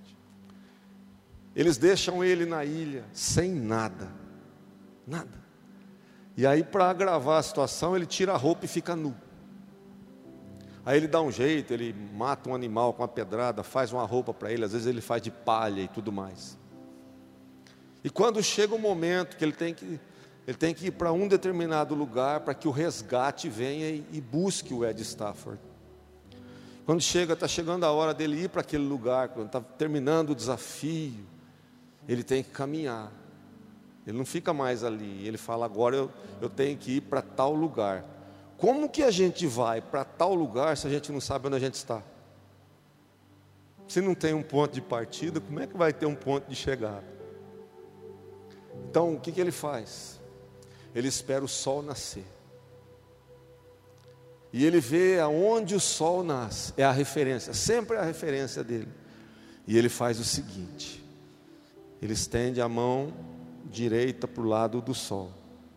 Eles 1.55 1.76
deixam 1.76 2.22
ele 2.22 2.47
na 2.47 2.64
ilha 2.64 3.05
sem 3.12 3.53
nada, 3.53 4.12
nada. 5.07 5.39
E 6.37 6.47
aí, 6.47 6.62
para 6.62 6.89
agravar 6.89 7.41
a 7.41 7.43
situação, 7.43 7.97
ele 7.97 8.07
tira 8.07 8.33
a 8.33 8.37
roupa 8.37 8.64
e 8.64 8.68
fica 8.68 8.95
nu. 8.95 9.14
Aí 10.87 10.97
ele 10.97 11.09
dá 11.09 11.20
um 11.20 11.31
jeito, 11.31 11.72
ele 11.72 11.93
mata 12.14 12.49
um 12.49 12.55
animal 12.55 12.95
com 12.95 13.03
uma 13.03 13.09
pedrada, 13.09 13.62
faz 13.62 13.93
uma 13.93 14.05
roupa 14.05 14.33
para 14.33 14.53
ele, 14.53 14.64
às 14.64 14.72
vezes 14.72 14.87
ele 14.87 15.01
faz 15.01 15.20
de 15.20 15.31
palha 15.31 15.83
e 15.83 15.89
tudo 15.89 16.12
mais. 16.12 16.57
E 18.03 18.09
quando 18.09 18.43
chega 18.43 18.74
o 18.74 18.79
momento 18.79 19.37
que 19.37 19.45
ele 19.45 19.53
tem 19.53 19.74
que, 19.74 20.01
ele 20.47 20.57
tem 20.57 20.72
que 20.72 20.87
ir 20.87 20.93
para 20.93 21.12
um 21.12 21.29
determinado 21.29 21.95
lugar 21.95 22.41
para 22.41 22.55
que 22.55 22.66
o 22.68 22.70
resgate 22.70 23.49
venha 23.49 23.91
e, 23.91 24.07
e 24.12 24.20
busque 24.20 24.72
o 24.72 24.83
Ed 24.85 25.03
Stafford. 25.03 25.61
Quando 26.89 27.03
chega, 27.03 27.34
está 27.34 27.47
chegando 27.47 27.84
a 27.84 27.93
hora 27.93 28.14
dele 28.14 28.45
ir 28.45 28.49
para 28.49 28.62
aquele 28.62 28.89
lugar, 28.89 29.28
quando 29.28 29.49
está 29.49 29.61
terminando 29.61 30.30
o 30.30 30.34
desafio, 30.34 31.22
ele 32.09 32.24
tem 32.24 32.43
que 32.43 32.49
caminhar. 32.49 33.12
Ele 34.07 34.16
não 34.16 34.24
fica 34.24 34.55
mais 34.55 34.82
ali. 34.82 35.28
Ele 35.28 35.36
fala: 35.36 35.66
agora 35.66 35.95
eu, 35.95 36.11
eu 36.41 36.49
tenho 36.49 36.78
que 36.78 36.93
ir 36.93 37.01
para 37.03 37.20
tal 37.20 37.53
lugar. 37.53 38.07
Como 38.57 38.89
que 38.89 39.03
a 39.03 39.11
gente 39.11 39.47
vai 39.47 39.82
para 39.82 40.03
tal 40.03 40.34
lugar 40.34 40.78
se 40.78 40.86
a 40.86 40.91
gente 40.91 41.12
não 41.12 41.20
sabe 41.20 41.49
onde 41.49 41.57
a 41.57 41.61
gente 41.61 41.74
está? 41.74 42.03
Se 43.86 44.01
não 44.01 44.14
tem 44.14 44.32
um 44.32 44.43
ponto 44.43 44.72
de 44.72 44.80
partida, 44.80 45.43
como 45.43 45.61
é 45.61 45.66
que 45.66 45.76
vai 45.76 45.93
ter 45.93 46.07
um 46.07 46.14
ponto 46.14 46.49
de 46.49 46.57
chegada? 46.57 47.05
Então, 48.89 49.12
o 49.12 49.20
que, 49.20 49.30
que 49.30 49.43
ele 49.43 49.53
faz? 49.53 50.18
Ele 50.95 51.09
espera 51.09 51.45
o 51.45 51.49
sol 51.49 51.82
nascer. 51.82 52.38
E 54.53 54.64
ele 54.64 54.80
vê 54.80 55.20
aonde 55.20 55.74
o 55.74 55.80
sol 55.80 56.24
nasce, 56.24 56.72
é 56.76 56.84
a 56.84 56.92
referência, 56.92 57.53
sempre 57.53 57.96
é 57.96 58.01
a 58.01 58.05
referência 58.05 58.64
dele. 58.64 58.88
E 59.66 59.76
ele 59.76 59.88
faz 59.88 60.18
o 60.18 60.24
seguinte: 60.24 61.05
ele 62.01 62.14
estende 62.14 62.61
a 62.61 62.68
mão 62.68 63.12
direita 63.70 64.26
para 64.26 64.42
o 64.42 64.46
lado 64.46 64.80
do 64.80 64.94
sol, 64.94 65.32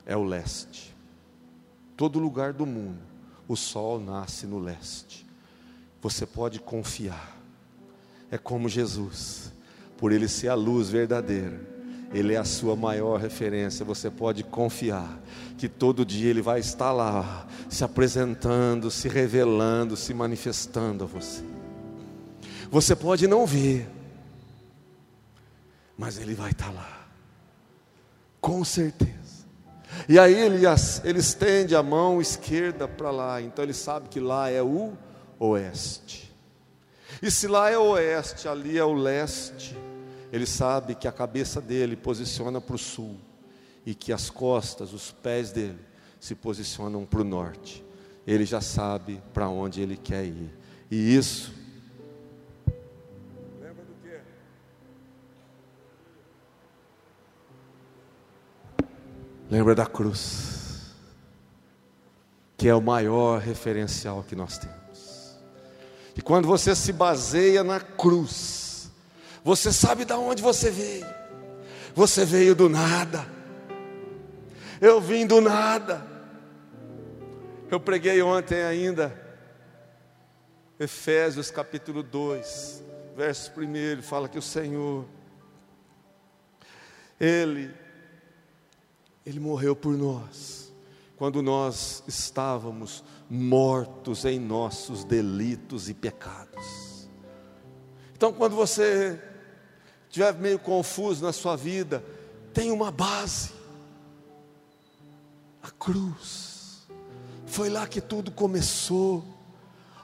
é 0.06 0.16
o 0.16 0.24
leste. 0.24 0.96
Todo 1.98 2.20
lugar 2.20 2.54
do 2.54 2.66
mundo, 2.66 3.02
o 3.48 3.56
sol 3.56 4.00
nasce 4.00 4.48
no 4.48 4.60
leste. 4.60 5.28
Você 6.02 6.26
pode 6.26 6.60
confiar, 6.60 7.38
é 8.32 8.38
como 8.38 8.70
Jesus, 8.70 9.52
por 9.98 10.12
ele 10.12 10.28
ser 10.28 10.48
a 10.48 10.56
luz 10.56 10.90
verdadeira, 10.90 11.60
ele 12.14 12.34
é 12.34 12.38
a 12.38 12.44
sua 12.44 12.76
maior 12.76 13.20
referência. 13.20 13.86
Você 13.86 14.10
pode 14.10 14.44
confiar 14.44 15.20
que 15.58 15.70
todo 15.70 16.06
dia 16.06 16.30
Ele 16.30 16.42
vai 16.42 16.60
estar 16.60 16.92
lá, 16.92 17.48
se 17.70 17.84
apresentando, 17.84 18.92
se 18.92 19.08
revelando, 19.08 19.96
se 19.96 20.14
manifestando 20.14 21.04
a 21.04 21.08
você. 21.08 21.44
Você 22.70 22.96
pode 22.96 23.28
não 23.28 23.46
ver, 23.46 23.88
mas 25.98 26.18
Ele 26.18 26.34
vai 26.34 26.52
estar 26.52 26.72
lá, 26.72 27.08
com 28.40 28.64
certeza. 28.66 29.12
E 30.08 30.18
aí 30.18 30.34
ele, 30.34 30.62
ele 31.04 31.20
estende 31.20 31.76
a 31.76 31.84
mão 31.84 32.22
esquerda 32.22 32.88
para 32.88 33.12
lá, 33.12 33.42
então 33.42 33.64
ele 33.64 33.74
sabe 33.74 34.08
que 34.10 34.20
lá 34.20 34.50
é 34.50 34.62
o 34.62 34.94
oeste. 35.38 36.34
E 37.22 37.30
se 37.30 37.48
lá 37.48 37.70
é 37.70 37.78
o 37.78 37.90
oeste, 37.92 38.48
ali 38.48 38.78
é 38.78 38.84
o 38.84 38.94
leste, 38.94 39.78
ele 40.32 40.46
sabe 40.46 40.96
que 40.96 41.08
a 41.08 41.12
cabeça 41.12 41.60
dele 41.60 41.96
posiciona 41.96 42.62
para 42.62 42.76
o 42.76 42.80
sul 42.80 43.18
e 43.86 43.94
que 43.94 44.14
as 44.14 44.30
costas, 44.30 44.94
os 44.94 45.12
pés 45.12 45.52
dele 45.52 45.80
se 46.20 46.34
posicionam 46.36 47.06
para 47.06 47.22
o 47.22 47.24
norte. 47.24 47.84
Ele 48.26 48.46
já 48.46 48.62
sabe 48.62 49.22
para 49.34 49.50
onde 49.50 49.82
ele 49.82 49.98
quer 49.98 50.24
ir. 50.24 50.54
E 50.90 51.16
isso 51.16 51.52
lembra 53.60 53.84
do 53.84 53.94
quê? 54.02 54.20
Lembra 59.50 59.76
da 59.76 59.86
cruz, 59.86 60.96
que 62.56 62.70
é 62.70 62.76
o 62.76 62.82
maior 62.82 63.42
referencial 63.42 64.24
que 64.24 64.36
nós 64.36 64.58
temos. 64.58 65.36
E 66.16 66.22
quando 66.22 66.48
você 66.48 66.74
se 66.76 66.94
baseia 66.94 67.64
na 67.64 67.80
cruz, 67.80 68.61
você 69.44 69.72
sabe 69.72 70.06
de 70.06 70.14
onde 70.14 70.42
você 70.42 70.70
veio. 70.70 71.08
Você 71.96 72.26
veio 72.26 72.56
do 72.56 72.70
nada. 72.70 73.26
Eu 74.80 75.02
vim 75.02 75.26
do 75.26 75.42
nada. 75.42 76.06
Eu 77.70 77.80
preguei 77.80 78.22
ontem 78.22 78.62
ainda. 78.64 79.20
Efésios 80.80 81.52
capítulo 81.52 82.02
2, 82.02 82.84
verso 83.16 83.52
1, 83.56 84.02
fala 84.02 84.28
que 84.28 84.40
o 84.40 84.42
Senhor, 84.42 85.06
Ele, 87.20 87.72
Ele 89.24 89.40
morreu 89.40 89.76
por 89.76 89.96
nós, 89.96 90.74
quando 91.16 91.44
nós 91.44 92.04
estávamos 92.08 93.04
mortos 93.30 94.26
em 94.26 94.40
nossos 94.40 95.04
delitos 95.04 95.88
e 95.88 95.94
pecados. 95.94 97.08
Então, 98.16 98.34
quando 98.34 98.56
você 98.56 99.22
estiver 100.12 100.34
meio 100.34 100.60
confuso 100.60 101.24
na 101.24 101.32
sua 101.32 101.56
vida, 101.56 102.04
tem 102.54 102.70
uma 102.70 102.92
base. 102.92 103.52
A 105.64 105.72
cruz. 105.72 106.82
Foi 107.46 107.70
lá 107.70 107.88
que 107.88 108.02
tudo 108.02 108.30
começou. 108.30 109.24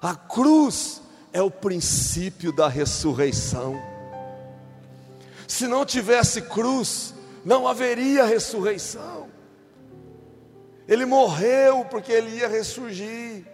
A 0.02 0.16
cruz 0.16 1.02
é 1.34 1.42
o 1.42 1.52
princípio 1.52 2.54
da 2.54 2.70
ressurreição. 2.70 3.76
Se 5.46 5.68
não 5.68 5.86
tivesse 5.86 6.42
cruz, 6.44 7.14
não 7.44 7.68
haveria 7.68 8.24
ressurreição. 8.24 9.28
Ele 10.88 11.06
morreu 11.06 11.84
porque 11.84 12.14
ele 12.14 12.38
ia 12.38 12.48
ressurgir. 12.48 13.46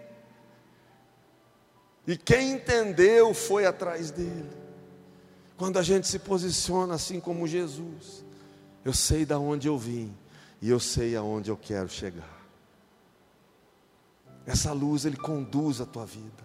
E 2.06 2.16
quem 2.16 2.52
entendeu 2.52 3.34
foi 3.34 3.66
atrás 3.66 4.12
dele. 4.12 4.63
Quando 5.64 5.80
a 5.80 5.82
gente 5.82 6.10
se 6.10 6.20
posiciona 6.20 6.96
assim 6.96 7.22
como 7.22 7.48
Jesus, 7.48 8.26
eu 8.84 8.92
sei 8.92 9.26
de 9.26 9.34
onde 9.34 9.66
eu 9.66 9.78
vim 9.78 10.14
e 10.62 10.70
eu 10.70 10.78
sei 10.78 11.16
aonde 11.16 11.50
eu 11.50 11.56
quero 11.56 11.88
chegar. 11.88 12.46
Essa 14.46 14.74
luz 14.74 15.06
ele 15.06 15.16
conduz 15.16 15.80
a 15.80 15.86
tua 15.86 16.06
vida. 16.06 16.44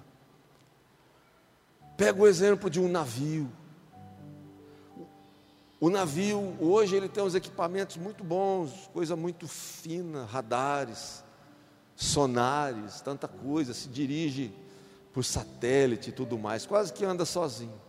Pega 1.97 2.23
o 2.23 2.29
exemplo 2.29 2.71
de 2.71 2.79
um 2.79 2.89
navio. 2.89 3.51
O 5.81 5.91
navio 5.91 6.57
hoje 6.61 6.95
ele 6.95 7.09
tem 7.09 7.25
uns 7.25 7.35
equipamentos 7.35 7.97
muito 7.97 8.23
bons, 8.23 8.89
coisa 8.93 9.17
muito 9.17 9.49
fina, 9.49 10.27
radares, 10.27 11.25
sonares, 11.97 13.01
tanta 13.01 13.27
coisa, 13.27 13.75
se 13.75 13.89
dirige 13.89 14.55
por 15.13 15.25
satélite 15.25 16.11
e 16.11 16.13
tudo 16.13 16.39
mais, 16.39 16.65
quase 16.65 16.93
que 16.93 17.05
anda 17.05 17.25
sozinho 17.25 17.88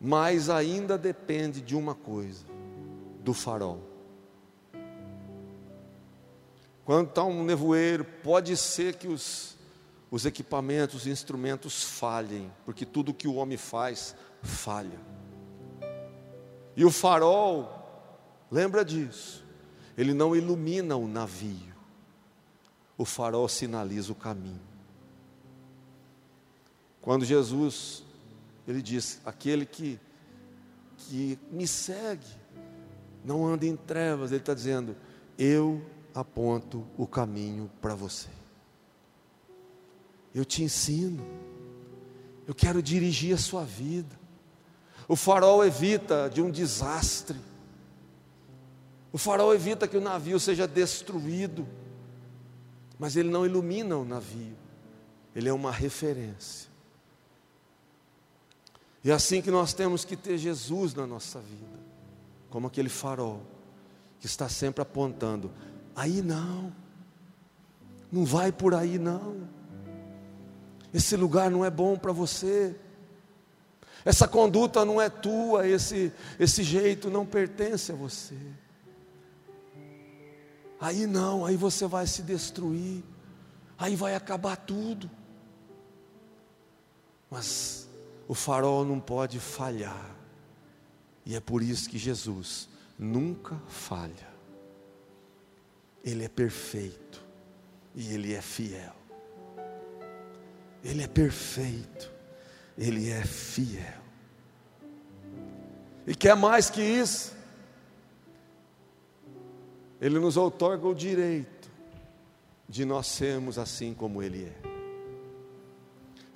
mas 0.00 0.48
ainda 0.48 0.96
depende 0.96 1.60
de 1.60 1.76
uma 1.76 1.94
coisa: 1.94 2.44
do 3.22 3.34
farol. 3.34 3.82
Quando 6.84 7.08
está 7.08 7.22
um 7.22 7.44
nevoeiro, 7.44 8.02
pode 8.02 8.56
ser 8.56 8.94
que 8.94 9.08
os, 9.08 9.58
os 10.10 10.24
equipamentos, 10.24 11.02
os 11.02 11.06
instrumentos 11.06 11.82
falhem, 11.82 12.50
porque 12.64 12.86
tudo 12.86 13.12
que 13.12 13.28
o 13.28 13.34
homem 13.34 13.58
faz, 13.58 14.16
falha. 14.42 14.98
E 16.74 16.84
o 16.84 16.90
farol, 16.90 17.68
lembra 18.50 18.84
disso, 18.84 19.44
ele 19.98 20.14
não 20.14 20.34
ilumina 20.34 20.96
o 20.96 21.06
navio, 21.06 21.74
o 22.96 23.04
farol 23.04 23.48
sinaliza 23.48 24.12
o 24.12 24.14
caminho. 24.14 24.62
Quando 27.02 27.24
Jesus 27.24 28.02
ele 28.68 28.82
diz: 28.82 29.18
aquele 29.24 29.64
que, 29.64 29.98
que 30.98 31.38
me 31.50 31.66
segue, 31.66 32.26
não 33.24 33.46
anda 33.46 33.64
em 33.64 33.74
trevas. 33.74 34.30
Ele 34.30 34.40
está 34.40 34.52
dizendo: 34.52 34.94
eu 35.38 35.82
aponto 36.14 36.86
o 36.96 37.06
caminho 37.06 37.70
para 37.80 37.94
você. 37.94 38.28
Eu 40.34 40.44
te 40.44 40.62
ensino. 40.62 41.24
Eu 42.46 42.54
quero 42.54 42.82
dirigir 42.82 43.34
a 43.34 43.38
sua 43.38 43.64
vida. 43.64 44.18
O 45.08 45.16
farol 45.16 45.64
evita 45.64 46.28
de 46.28 46.42
um 46.42 46.50
desastre. 46.50 47.38
O 49.10 49.16
farol 49.16 49.54
evita 49.54 49.88
que 49.88 49.96
o 49.96 50.00
navio 50.00 50.38
seja 50.38 50.68
destruído. 50.68 51.66
Mas 52.98 53.16
ele 53.16 53.30
não 53.30 53.46
ilumina 53.46 53.96
o 53.96 54.04
navio. 54.04 54.56
Ele 55.34 55.48
é 55.48 55.52
uma 55.52 55.72
referência. 55.72 56.67
É 59.08 59.12
assim 59.14 59.40
que 59.40 59.50
nós 59.50 59.72
temos 59.72 60.04
que 60.04 60.14
ter 60.14 60.36
Jesus 60.36 60.92
na 60.92 61.06
nossa 61.06 61.40
vida, 61.40 61.78
como 62.50 62.66
aquele 62.66 62.90
farol 62.90 63.40
que 64.20 64.26
está 64.26 64.48
sempre 64.50 64.82
apontando: 64.82 65.50
aí 65.96 66.20
não, 66.20 66.70
não 68.12 68.26
vai 68.26 68.52
por 68.52 68.74
aí 68.74 68.98
não, 68.98 69.48
esse 70.92 71.16
lugar 71.16 71.50
não 71.50 71.64
é 71.64 71.70
bom 71.70 71.96
para 71.96 72.12
você, 72.12 72.76
essa 74.04 74.28
conduta 74.28 74.84
não 74.84 75.00
é 75.00 75.08
tua, 75.08 75.66
esse, 75.66 76.12
esse 76.38 76.62
jeito 76.62 77.08
não 77.08 77.24
pertence 77.24 77.90
a 77.90 77.94
você. 77.94 78.36
Aí 80.78 81.06
não, 81.06 81.46
aí 81.46 81.56
você 81.56 81.86
vai 81.86 82.06
se 82.06 82.22
destruir, 82.22 83.02
aí 83.78 83.96
vai 83.96 84.14
acabar 84.14 84.56
tudo. 84.56 85.10
Mas 87.30 87.87
o 88.28 88.34
farol 88.34 88.84
não 88.84 89.00
pode 89.00 89.40
falhar. 89.40 90.14
E 91.24 91.34
é 91.34 91.40
por 91.40 91.62
isso 91.62 91.88
que 91.88 91.98
Jesus 91.98 92.68
nunca 92.98 93.56
falha. 93.66 94.28
Ele 96.04 96.24
é 96.24 96.28
perfeito 96.28 97.24
e 97.94 98.12
ele 98.12 98.34
é 98.34 98.42
fiel. 98.42 98.94
Ele 100.84 101.02
é 101.02 101.08
perfeito, 101.08 102.12
ele 102.76 103.10
é 103.10 103.24
fiel. 103.24 103.98
E 106.06 106.14
quer 106.14 106.36
mais 106.36 106.70
que 106.70 106.80
isso? 106.80 107.36
Ele 110.00 110.18
nos 110.18 110.36
outorga 110.36 110.86
o 110.86 110.94
direito 110.94 111.70
de 112.68 112.84
nós 112.84 113.06
sermos 113.06 113.58
assim 113.58 113.92
como 113.92 114.22
Ele 114.22 114.44
é. 114.44 114.77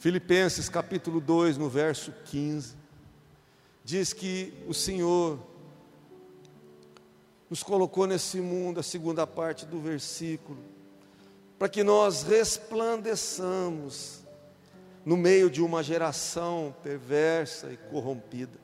Filipenses 0.03 0.69
capítulo 0.69 1.21
2, 1.21 1.57
no 1.57 1.69
verso 1.69 2.13
15, 2.25 2.75
diz 3.85 4.13
que 4.13 4.53
o 4.67 4.75
Senhor 4.75 5.39
nos 7.49 7.63
colocou 7.63 8.05
nesse 8.05 8.41
mundo, 8.41 8.81
a 8.81 8.83
segunda 8.83 9.25
parte 9.29 9.65
do 9.65 9.81
versículo, 9.81 10.59
para 11.57 11.69
que 11.69 11.85
nós 11.85 12.25
resplandeçamos 12.25 14.25
no 15.05 15.17
meio 15.17 15.49
de 15.49 15.63
uma 15.63 15.85
geração 15.85 16.75
perversa 16.83 17.73
e 17.73 17.77
corrompida. 17.77 18.59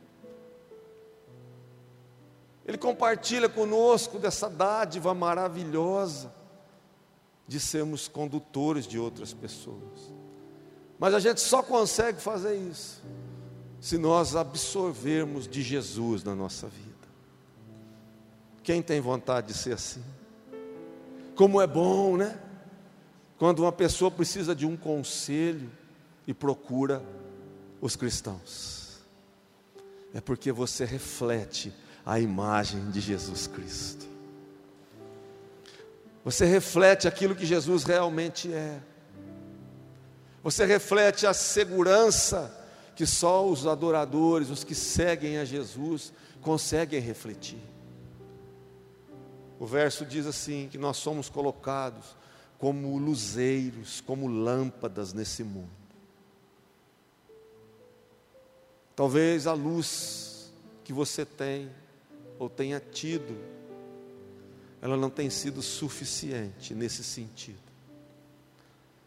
Ele 2.66 2.78
compartilha 2.78 3.48
conosco 3.48 4.18
dessa 4.18 4.50
dádiva 4.50 5.14
maravilhosa 5.14 6.34
de 7.46 7.60
sermos 7.60 8.08
condutores 8.08 8.88
de 8.88 8.98
outras 8.98 9.32
pessoas. 9.32 10.17
Mas 10.98 11.14
a 11.14 11.20
gente 11.20 11.40
só 11.40 11.62
consegue 11.62 12.20
fazer 12.20 12.56
isso 12.56 13.02
se 13.80 13.96
nós 13.96 14.34
absorvermos 14.34 15.46
de 15.46 15.62
Jesus 15.62 16.24
na 16.24 16.34
nossa 16.34 16.66
vida. 16.66 16.88
Quem 18.62 18.82
tem 18.82 19.00
vontade 19.00 19.48
de 19.48 19.54
ser 19.54 19.74
assim? 19.74 20.02
Como 21.36 21.60
é 21.60 21.66
bom, 21.66 22.16
né? 22.16 22.38
Quando 23.38 23.60
uma 23.60 23.70
pessoa 23.70 24.10
precisa 24.10 24.54
de 24.54 24.66
um 24.66 24.76
conselho, 24.76 25.70
e 26.28 26.34
procura 26.34 27.02
os 27.80 27.96
cristãos. 27.96 28.98
É 30.12 30.20
porque 30.20 30.52
você 30.52 30.84
reflete 30.84 31.72
a 32.04 32.20
imagem 32.20 32.90
de 32.90 33.00
Jesus 33.00 33.46
Cristo. 33.46 34.06
Você 36.22 36.44
reflete 36.44 37.08
aquilo 37.08 37.34
que 37.34 37.46
Jesus 37.46 37.84
realmente 37.84 38.52
é. 38.52 38.78
Você 40.42 40.64
reflete 40.64 41.26
a 41.26 41.34
segurança 41.34 42.54
que 42.94 43.06
só 43.06 43.46
os 43.48 43.66
adoradores, 43.66 44.50
os 44.50 44.64
que 44.64 44.74
seguem 44.74 45.38
a 45.38 45.44
Jesus, 45.44 46.12
conseguem 46.40 47.00
refletir. 47.00 47.62
O 49.58 49.66
verso 49.66 50.04
diz 50.04 50.26
assim: 50.26 50.68
que 50.70 50.78
nós 50.78 50.96
somos 50.96 51.28
colocados 51.28 52.16
como 52.58 52.98
luzeiros, 52.98 54.00
como 54.00 54.26
lâmpadas 54.26 55.12
nesse 55.12 55.44
mundo. 55.44 55.70
Talvez 58.96 59.46
a 59.46 59.52
luz 59.52 60.50
que 60.82 60.92
você 60.92 61.24
tem 61.24 61.70
ou 62.36 62.48
tenha 62.48 62.80
tido, 62.80 63.36
ela 64.82 64.96
não 64.96 65.08
tem 65.08 65.30
sido 65.30 65.62
suficiente 65.62 66.74
nesse 66.74 67.04
sentido. 67.04 67.67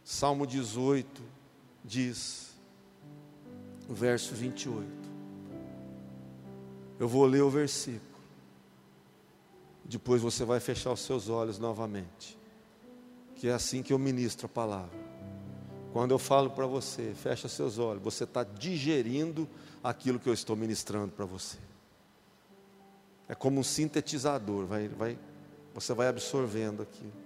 Salmo 0.04 0.45
18 0.45 1.22
diz, 1.84 2.52
verso 3.89 4.34
28. 4.34 4.88
Eu 6.99 7.08
vou 7.08 7.26
ler 7.26 7.41
o 7.41 7.49
versículo. 7.49 8.02
Depois 9.84 10.22
você 10.22 10.45
vai 10.45 10.60
fechar 10.60 10.91
os 10.91 11.02
seus 11.02 11.30
olhos 11.30 11.58
novamente. 11.60 12.38
Que 13.36 13.49
é 13.49 13.54
assim 13.54 13.82
que 13.82 13.91
eu 13.91 13.99
ministro 13.99 14.45
a 14.45 14.49
palavra. 14.49 14.99
Quando 15.91 16.12
eu 16.12 16.20
falo 16.20 16.49
para 16.52 16.66
você, 16.66 17.14
fecha 17.14 17.49
seus 17.49 17.78
olhos, 17.78 18.02
você 18.02 18.24
está 18.24 18.43
digerindo 18.43 19.47
aquilo 19.84 20.20
que 20.20 20.30
eu 20.30 20.34
estou 20.34 20.56
ministrando 20.56 21.12
para 21.12 21.26
você. 21.26 21.58
É 23.28 23.36
como 23.36 23.60
um 23.60 23.64
sintetizador, 23.64 24.66
vai, 24.66 24.88
vai, 24.88 25.20
você 25.74 25.93
vai 25.93 26.08
absorvendo 26.08 26.84
aquilo. 26.84 27.20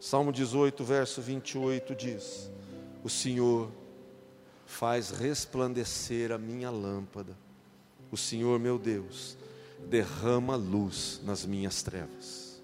Salmo 0.00 0.32
18, 0.32 0.84
verso 0.84 1.20
28 1.20 1.94
diz: 1.94 2.50
O 3.02 3.08
Senhor 3.08 3.70
faz 4.66 5.10
resplandecer 5.10 6.32
a 6.32 6.38
minha 6.38 6.70
lâmpada, 6.70 7.36
o 8.10 8.16
Senhor 8.16 8.58
meu 8.58 8.78
Deus 8.78 9.36
derrama 9.88 10.56
luz 10.56 11.20
nas 11.24 11.44
minhas 11.44 11.82
trevas. 11.82 12.62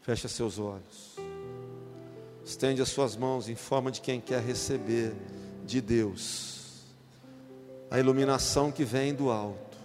Fecha 0.00 0.28
seus 0.28 0.58
olhos. 0.58 1.16
Estende 2.44 2.80
as 2.80 2.88
suas 2.88 3.16
mãos 3.16 3.48
em 3.48 3.56
forma 3.56 3.90
de 3.90 4.00
quem 4.00 4.20
quer 4.20 4.40
receber 4.40 5.12
de 5.64 5.80
Deus 5.80 6.56
a 7.90 7.98
iluminação 7.98 8.72
que 8.72 8.84
vem 8.84 9.14
do 9.14 9.30
alto. 9.30 9.76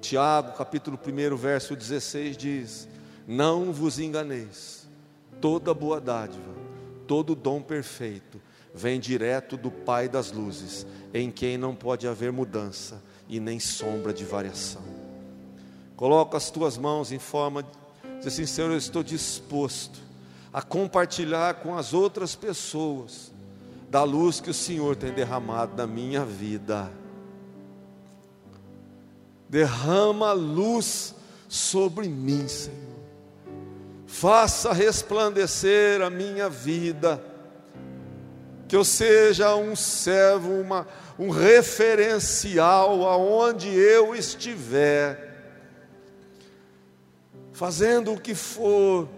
Tiago, 0.00 0.56
capítulo 0.56 0.98
1, 0.98 1.36
verso 1.36 1.76
16 1.76 2.36
diz: 2.36 2.88
Não 3.26 3.72
vos 3.72 3.98
enganeis, 3.98 4.79
toda 5.40 5.72
boa 5.74 6.00
dádiva, 6.00 6.54
todo 7.06 7.34
dom 7.34 7.62
perfeito 7.62 8.40
vem 8.74 9.00
direto 9.00 9.56
do 9.56 9.70
Pai 9.70 10.08
das 10.08 10.30
luzes, 10.30 10.86
em 11.12 11.30
quem 11.30 11.58
não 11.58 11.74
pode 11.74 12.06
haver 12.06 12.32
mudança 12.32 13.02
e 13.28 13.40
nem 13.40 13.58
sombra 13.58 14.12
de 14.12 14.24
variação. 14.24 14.82
Coloca 15.96 16.36
as 16.36 16.50
tuas 16.50 16.78
mãos 16.78 17.12
em 17.12 17.18
forma 17.18 17.62
de 17.62 17.68
dizer 18.18 18.28
assim, 18.28 18.46
Senhor, 18.46 18.70
eu 18.70 18.78
estou 18.78 19.02
disposto 19.02 20.00
a 20.52 20.62
compartilhar 20.62 21.54
com 21.54 21.76
as 21.76 21.92
outras 21.92 22.34
pessoas 22.34 23.32
da 23.90 24.02
luz 24.02 24.40
que 24.40 24.50
o 24.50 24.54
Senhor 24.54 24.96
tem 24.96 25.12
derramado 25.12 25.76
na 25.76 25.86
minha 25.86 26.24
vida. 26.24 26.90
Derrama 29.48 30.32
luz 30.32 31.14
sobre 31.48 32.08
mim, 32.08 32.46
Senhor. 32.46 32.89
Faça 34.10 34.72
resplandecer 34.72 36.02
a 36.02 36.10
minha 36.10 36.48
vida. 36.50 37.22
Que 38.66 38.74
eu 38.74 38.84
seja 38.84 39.54
um 39.54 39.76
servo, 39.76 40.52
uma, 40.60 40.86
um 41.16 41.30
referencial 41.30 43.08
aonde 43.08 43.68
eu 43.68 44.14
estiver. 44.14 45.28
Fazendo 47.52 48.12
o 48.12 48.20
que 48.20 48.34
for 48.34 49.08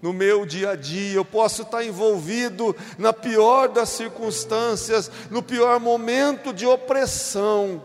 no 0.00 0.12
meu 0.12 0.46
dia 0.46 0.70
a 0.70 0.74
dia, 0.74 1.16
eu 1.16 1.24
posso 1.24 1.62
estar 1.62 1.84
envolvido 1.84 2.74
na 2.98 3.12
pior 3.12 3.68
das 3.68 3.90
circunstâncias, 3.90 5.10
no 5.30 5.42
pior 5.42 5.78
momento 5.78 6.52
de 6.52 6.66
opressão. 6.66 7.84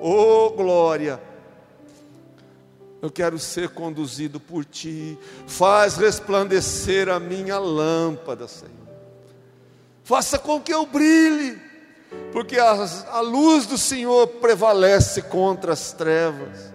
Oh, 0.00 0.50
glória! 0.50 1.20
Eu 3.06 3.10
quero 3.12 3.38
ser 3.38 3.68
conduzido 3.68 4.40
por 4.40 4.64
ti. 4.64 5.16
Faz 5.46 5.96
resplandecer 5.96 7.08
a 7.08 7.20
minha 7.20 7.56
lâmpada, 7.56 8.48
Senhor. 8.48 8.72
Faça 10.02 10.40
com 10.40 10.60
que 10.60 10.74
eu 10.74 10.84
brilhe, 10.84 11.56
porque 12.32 12.58
a, 12.58 12.72
a 13.12 13.20
luz 13.20 13.64
do 13.64 13.78
Senhor 13.78 14.26
prevalece 14.26 15.22
contra 15.22 15.72
as 15.72 15.92
trevas. 15.92 16.74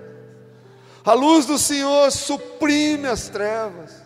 A 1.04 1.12
luz 1.14 1.46
do 1.46 1.58
Senhor 1.58 2.10
suprime 2.14 3.08
as 3.08 3.28
trevas. 3.28 4.01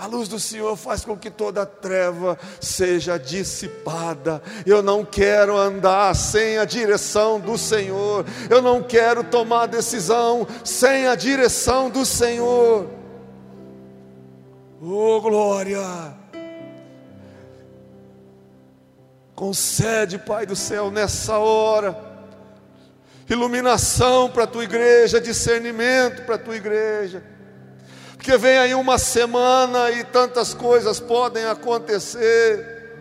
A 0.00 0.06
luz 0.06 0.28
do 0.28 0.40
Senhor 0.40 0.74
faz 0.76 1.04
com 1.04 1.14
que 1.14 1.30
toda 1.30 1.66
treva 1.66 2.38
seja 2.58 3.18
dissipada. 3.18 4.42
Eu 4.64 4.82
não 4.82 5.04
quero 5.04 5.54
andar 5.58 6.16
sem 6.16 6.56
a 6.56 6.64
direção 6.64 7.38
do 7.38 7.58
Senhor. 7.58 8.24
Eu 8.48 8.62
não 8.62 8.82
quero 8.82 9.22
tomar 9.22 9.66
decisão 9.66 10.46
sem 10.64 11.06
a 11.06 11.14
direção 11.14 11.90
do 11.90 12.06
Senhor. 12.06 12.88
Oh, 14.80 15.20
glória! 15.20 16.14
Concede, 19.34 20.18
Pai 20.18 20.46
do 20.46 20.56
céu, 20.56 20.90
nessa 20.90 21.36
hora, 21.36 21.94
iluminação 23.28 24.30
para 24.30 24.44
a 24.44 24.46
tua 24.46 24.64
igreja, 24.64 25.20
discernimento 25.20 26.24
para 26.24 26.36
a 26.36 26.38
tua 26.38 26.56
igreja 26.56 27.38
porque 28.20 28.36
vem 28.36 28.58
aí 28.58 28.74
uma 28.74 28.98
semana 28.98 29.90
e 29.92 30.04
tantas 30.04 30.52
coisas 30.52 31.00
podem 31.00 31.46
acontecer, 31.46 32.92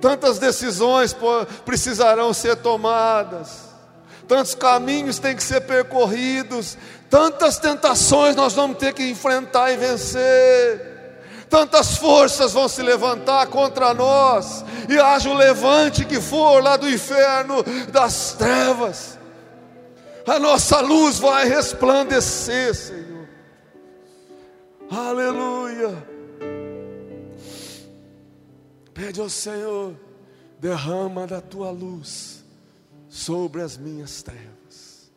tantas 0.00 0.38
decisões 0.38 1.14
precisarão 1.62 2.32
ser 2.32 2.56
tomadas, 2.56 3.68
tantos 4.26 4.54
caminhos 4.54 5.18
têm 5.18 5.36
que 5.36 5.42
ser 5.42 5.60
percorridos, 5.60 6.78
tantas 7.10 7.58
tentações 7.58 8.34
nós 8.34 8.54
vamos 8.54 8.78
ter 8.78 8.94
que 8.94 9.10
enfrentar 9.10 9.72
e 9.72 9.76
vencer. 9.76 10.88
Tantas 11.50 11.98
forças 11.98 12.52
vão 12.52 12.68
se 12.68 12.80
levantar 12.80 13.48
contra 13.48 13.92
nós, 13.92 14.64
e 14.88 14.98
haja 14.98 15.28
o 15.28 15.34
levante 15.34 16.04
que 16.04 16.20
for 16.20 16.62
lá 16.62 16.76
do 16.76 16.88
inferno, 16.88 17.62
das 17.90 18.34
trevas, 18.38 19.18
a 20.26 20.38
nossa 20.38 20.80
luz 20.80 21.18
vai 21.18 21.46
resplandecer, 21.46 22.74
Senhor. 22.74 22.99
Aleluia. 24.90 26.04
Pede 28.92 29.20
ao 29.20 29.30
Senhor, 29.30 29.94
derrama 30.58 31.26
da 31.26 31.40
tua 31.40 31.70
luz 31.70 32.44
sobre 33.08 33.62
as 33.62 33.76
minhas 33.76 34.20
trevas. 34.22 35.12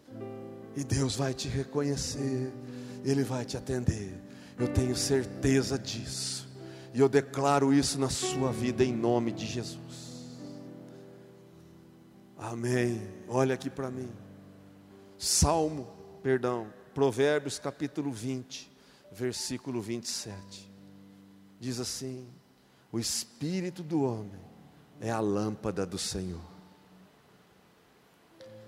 E 0.75 0.83
Deus 0.83 1.15
vai 1.15 1.33
te 1.33 1.47
reconhecer, 1.47 2.53
Ele 3.03 3.23
vai 3.23 3.45
te 3.45 3.57
atender. 3.57 4.13
Eu 4.59 4.67
tenho 4.67 4.95
certeza 4.95 5.77
disso. 5.77 6.47
E 6.93 6.99
eu 6.99 7.09
declaro 7.09 7.73
isso 7.73 7.99
na 7.99 8.09
sua 8.09 8.51
vida 8.51 8.83
em 8.83 8.93
nome 8.93 9.31
de 9.31 9.47
Jesus. 9.47 9.79
Amém. 12.37 13.01
Olha 13.27 13.55
aqui 13.55 13.69
para 13.69 13.89
mim. 13.89 14.11
Salmo, 15.17 15.87
perdão, 16.21 16.67
Provérbios 16.93 17.57
capítulo 17.57 18.11
20, 18.11 18.72
versículo 19.13 19.81
27. 19.81 20.71
Diz 21.59 21.79
assim: 21.79 22.27
O 22.91 22.99
espírito 22.99 23.83
do 23.83 24.03
homem 24.03 24.41
é 24.99 25.11
a 25.11 25.19
lâmpada 25.19 25.85
do 25.85 25.97
Senhor. 25.97 26.41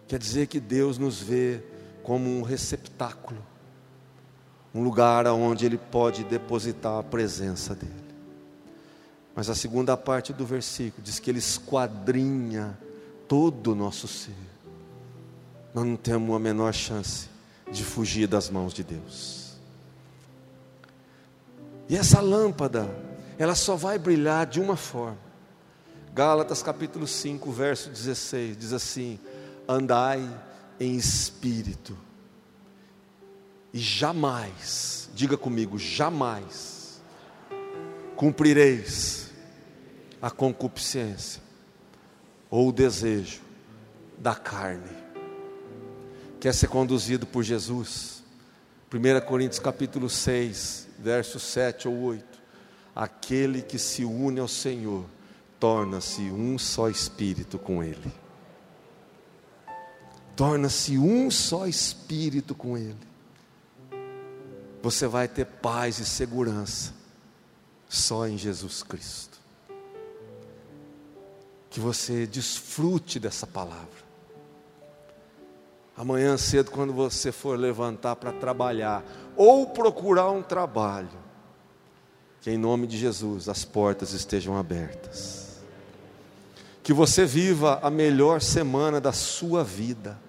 Quer 0.07 0.19
dizer 0.19 0.47
que 0.47 0.59
Deus 0.59 0.97
nos 0.97 1.19
vê 1.19 1.63
como 2.03 2.29
um 2.29 2.43
receptáculo, 2.43 3.43
um 4.73 4.83
lugar 4.83 5.25
onde 5.27 5.65
Ele 5.65 5.77
pode 5.77 6.23
depositar 6.23 6.99
a 6.99 7.03
presença 7.03 7.73
dEle. 7.73 8.05
Mas 9.35 9.49
a 9.49 9.55
segunda 9.55 9.97
parte 9.97 10.31
do 10.31 10.45
versículo 10.45 11.03
diz 11.03 11.19
que 11.19 11.29
Ele 11.29 11.39
esquadrinha 11.39 12.77
todo 13.27 13.71
o 13.71 13.75
nosso 13.75 14.07
ser. 14.07 14.35
Nós 15.73 15.85
não 15.85 15.97
temos 15.97 16.33
a 16.33 16.39
menor 16.39 16.73
chance 16.73 17.27
de 17.69 17.83
fugir 17.83 18.27
das 18.27 18.49
mãos 18.49 18.73
de 18.73 18.83
Deus. 18.83 19.44
E 21.87 21.95
essa 21.95 22.19
lâmpada, 22.19 22.89
ela 23.37 23.55
só 23.55 23.75
vai 23.75 23.99
brilhar 23.99 24.45
de 24.45 24.59
uma 24.59 24.75
forma. 24.75 25.17
Gálatas 26.13 26.63
capítulo 26.63 27.05
5, 27.05 27.51
verso 27.51 27.89
16, 27.89 28.57
diz 28.57 28.73
assim: 28.73 29.19
Andai 29.67 30.27
em 30.79 30.95
espírito, 30.95 31.97
e 33.73 33.79
jamais, 33.79 35.09
diga 35.13 35.37
comigo, 35.37 35.77
jamais 35.77 37.01
cumprireis 38.15 39.31
a 40.21 40.31
concupiscência 40.31 41.41
ou 42.49 42.69
o 42.69 42.71
desejo 42.71 43.41
da 44.17 44.33
carne. 44.33 44.89
Quer 46.39 46.53
ser 46.53 46.67
conduzido 46.67 47.25
por 47.25 47.43
Jesus? 47.43 48.23
1 48.93 49.25
Coríntios 49.25 49.59
capítulo 49.59 50.09
6, 50.09 50.84
versos 50.99 51.43
7 51.43 51.87
ou 51.87 52.01
8. 52.01 52.25
Aquele 52.95 53.61
que 53.61 53.77
se 53.77 54.05
une 54.05 54.39
ao 54.39 54.47
Senhor 54.47 55.05
torna-se 55.59 56.21
um 56.23 56.57
só 56.57 56.89
espírito 56.89 57.57
com 57.57 57.83
Ele. 57.83 58.11
Torna-se 60.35 60.97
um 60.97 61.29
só 61.31 61.67
espírito 61.67 62.53
com 62.53 62.77
Ele. 62.77 62.95
Você 64.81 65.07
vai 65.07 65.27
ter 65.27 65.45
paz 65.45 65.99
e 65.99 66.05
segurança 66.05 66.93
só 67.89 68.27
em 68.27 68.37
Jesus 68.37 68.83
Cristo 68.83 69.35
que 71.75 71.79
você 71.81 72.25
desfrute 72.25 73.19
dessa 73.19 73.45
palavra. 73.45 74.05
Amanhã 75.97 76.37
cedo, 76.37 76.71
quando 76.71 76.93
você 76.93 77.33
for 77.33 77.59
levantar 77.59 78.15
para 78.15 78.31
trabalhar, 78.31 79.03
ou 79.35 79.67
procurar 79.67 80.29
um 80.31 80.41
trabalho, 80.41 81.09
que 82.41 82.51
em 82.51 82.57
nome 82.57 82.87
de 82.87 82.97
Jesus 82.97 83.49
as 83.49 83.65
portas 83.65 84.13
estejam 84.13 84.57
abertas. 84.57 85.59
Que 86.83 86.93
você 86.93 87.25
viva 87.25 87.79
a 87.81 87.89
melhor 87.89 88.41
semana 88.41 89.01
da 89.01 89.11
sua 89.11 89.63
vida, 89.63 90.19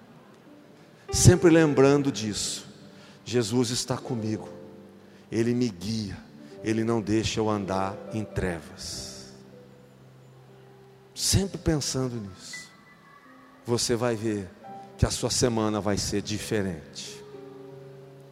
sempre 1.11 1.49
lembrando 1.49 2.11
disso. 2.11 2.67
Jesus 3.23 3.69
está 3.69 3.97
comigo, 3.97 4.49
Ele 5.31 5.53
me 5.53 5.69
guia, 5.69 6.17
Ele 6.63 6.83
não 6.83 7.01
deixa 7.01 7.39
eu 7.39 7.49
andar 7.49 7.95
em 8.13 8.23
trevas. 8.23 9.33
Sempre 11.13 11.57
pensando 11.57 12.15
nisso, 12.15 12.69
você 13.65 13.95
vai 13.95 14.15
ver 14.15 14.49
que 14.97 15.05
a 15.05 15.11
sua 15.11 15.29
semana 15.29 15.81
vai 15.81 15.97
ser 15.97 16.21
diferente. 16.21 17.16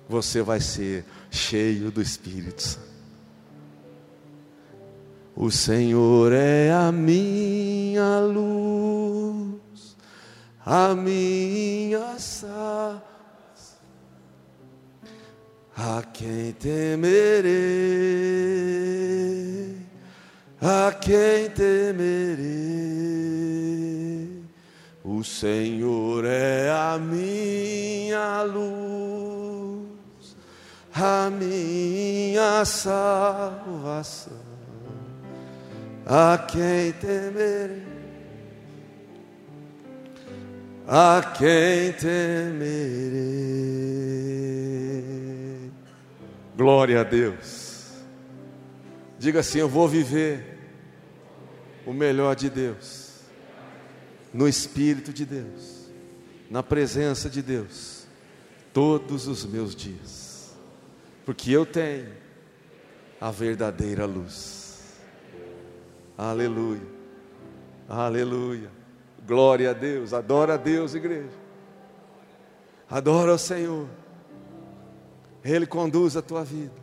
Você 0.07 0.41
vai 0.41 0.59
ser 0.59 1.05
cheio 1.31 1.91
do 1.91 2.01
Espírito. 2.01 2.79
O 5.35 5.51
Senhor 5.51 6.31
é 6.31 6.71
a 6.71 6.91
minha 6.91 8.19
luz, 8.19 9.97
a 10.65 10.95
minha 10.95 12.17
salvação. 12.19 13.01
A 15.75 16.01
quem 16.13 16.53
temerei? 16.53 18.25
a 20.65 20.91
quem 20.91 21.49
temerei. 21.49 22.45
O 25.03 25.23
Senhor 25.23 26.25
é 26.25 26.71
a 26.71 26.97
minha 26.97 28.41
luz, 28.41 29.44
a 30.95 31.29
minha 31.29 32.63
salvação. 32.63 34.33
A 36.05 36.37
quem 36.37 36.93
temerei? 36.93 37.83
A 40.87 41.33
quem 41.37 41.91
temerei? 41.93 43.31
Glória 46.55 47.01
a 47.01 47.03
Deus. 47.03 47.91
Diga 49.19 49.41
assim: 49.41 49.57
Eu 49.59 49.67
vou 49.67 49.89
viver 49.89 50.55
o 51.85 51.91
melhor 51.91 52.35
de 52.35 52.49
Deus, 52.49 53.21
no 54.33 54.47
Espírito 54.47 55.11
de 55.11 55.25
Deus, 55.25 55.89
na 56.49 56.63
presença 56.63 57.29
de 57.29 57.41
Deus, 57.41 58.07
todos 58.71 59.27
os 59.27 59.45
meus 59.45 59.75
dias, 59.75 60.24
porque 61.25 61.51
eu 61.51 61.65
tenho 61.65 62.13
a 63.19 63.31
verdadeira 63.31 64.05
luz. 64.05 64.93
Aleluia, 66.17 66.87
aleluia, 67.89 68.71
glória 69.27 69.71
a 69.71 69.73
Deus, 69.73 70.13
adora 70.13 70.53
a 70.53 70.57
Deus, 70.57 70.95
igreja, 70.95 71.37
adora 72.89 73.33
o 73.33 73.37
Senhor, 73.37 73.89
Ele 75.43 75.65
conduz 75.65 76.15
a 76.15 76.21
tua 76.21 76.45
vida, 76.45 76.81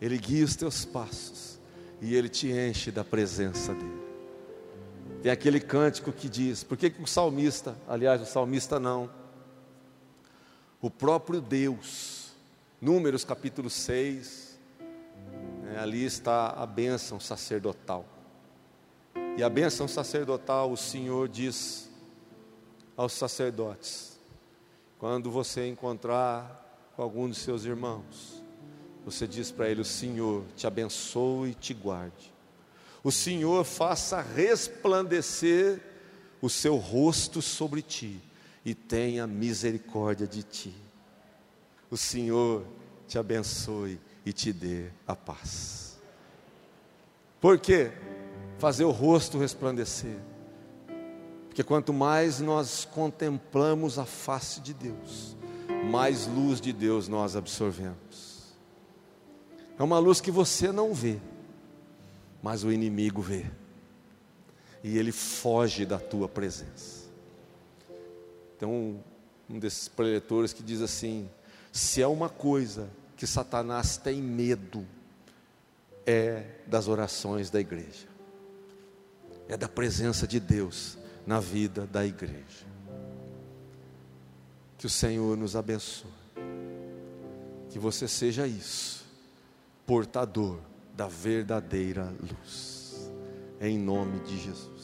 Ele 0.00 0.18
guia 0.18 0.44
os 0.44 0.56
teus 0.56 0.84
passos. 0.84 1.56
E 1.98 2.14
Ele 2.14 2.28
te 2.28 2.48
enche 2.50 2.90
da 2.90 3.02
presença 3.02 3.72
dEle. 3.72 4.06
Tem 5.22 5.32
aquele 5.32 5.58
cântico 5.58 6.12
que 6.12 6.28
diz: 6.28 6.62
por 6.62 6.76
que, 6.76 6.90
que 6.90 7.02
o 7.02 7.06
salmista, 7.06 7.74
aliás, 7.88 8.20
o 8.20 8.26
salmista 8.26 8.78
não, 8.78 9.10
o 10.80 10.90
próprio 10.90 11.40
Deus, 11.40 12.15
Números 12.80 13.24
capítulo 13.24 13.70
6, 13.70 14.58
né, 15.62 15.78
ali 15.78 16.04
está 16.04 16.50
a 16.50 16.66
bênção 16.66 17.18
sacerdotal. 17.18 18.04
E 19.36 19.42
a 19.42 19.48
bênção 19.48 19.86
sacerdotal, 19.86 20.70
o 20.72 20.76
Senhor 20.76 21.28
diz 21.28 21.90
aos 22.96 23.12
sacerdotes: 23.12 24.18
quando 24.98 25.30
você 25.30 25.66
encontrar 25.68 26.90
com 26.94 27.02
algum 27.02 27.28
dos 27.28 27.38
seus 27.38 27.64
irmãos, 27.64 28.42
você 29.04 29.26
diz 29.26 29.50
para 29.50 29.68
ele: 29.68 29.80
O 29.80 29.84
Senhor 29.84 30.44
te 30.54 30.66
abençoe 30.66 31.50
e 31.50 31.54
te 31.54 31.74
guarde 31.74 32.36
o 33.06 33.12
Senhor 33.12 33.64
faça 33.64 34.20
resplandecer 34.20 35.80
o 36.42 36.50
seu 36.50 36.74
rosto 36.74 37.40
sobre 37.40 37.80
ti 37.80 38.20
e 38.64 38.74
tenha 38.74 39.28
misericórdia 39.28 40.26
de 40.26 40.42
ti. 40.42 40.74
O 41.90 41.96
Senhor 41.96 42.64
te 43.06 43.18
abençoe 43.18 44.00
e 44.24 44.32
te 44.32 44.52
dê 44.52 44.88
a 45.06 45.14
paz. 45.14 45.98
Por 47.40 47.58
quê? 47.58 47.92
Fazer 48.58 48.84
o 48.84 48.90
rosto 48.90 49.38
resplandecer. 49.38 50.18
Porque 51.48 51.62
quanto 51.62 51.92
mais 51.92 52.40
nós 52.40 52.84
contemplamos 52.84 53.98
a 53.98 54.04
face 54.04 54.60
de 54.60 54.74
Deus, 54.74 55.36
mais 55.90 56.26
luz 56.26 56.60
de 56.60 56.72
Deus 56.72 57.08
nós 57.08 57.36
absorvemos. 57.36 58.54
É 59.78 59.82
uma 59.82 59.98
luz 59.98 60.20
que 60.20 60.30
você 60.30 60.72
não 60.72 60.92
vê 60.92 61.18
mas 62.46 62.62
o 62.62 62.70
inimigo 62.70 63.20
vê, 63.20 63.44
e 64.84 64.96
ele 64.96 65.10
foge 65.10 65.84
da 65.84 65.98
tua 65.98 66.28
presença. 66.28 67.08
Então, 68.56 69.00
um 69.50 69.58
desses 69.58 69.88
preletores 69.88 70.52
que 70.52 70.62
diz 70.62 70.80
assim: 70.80 71.28
se 71.76 72.00
é 72.00 72.06
uma 72.06 72.28
coisa 72.28 72.88
que 73.16 73.26
Satanás 73.26 73.96
tem 73.96 74.22
medo, 74.22 74.86
é 76.06 76.44
das 76.66 76.88
orações 76.88 77.50
da 77.50 77.60
igreja, 77.60 78.08
é 79.48 79.56
da 79.56 79.68
presença 79.68 80.26
de 80.26 80.40
Deus 80.40 80.96
na 81.26 81.38
vida 81.38 81.86
da 81.86 82.06
igreja. 82.06 82.66
Que 84.78 84.86
o 84.86 84.90
Senhor 84.90 85.36
nos 85.36 85.54
abençoe, 85.54 86.10
que 87.68 87.78
você 87.78 88.08
seja 88.08 88.46
isso, 88.46 89.04
portador 89.84 90.58
da 90.94 91.08
verdadeira 91.08 92.10
luz. 92.20 93.10
Em 93.60 93.78
nome 93.78 94.20
de 94.20 94.38
Jesus. 94.38 94.75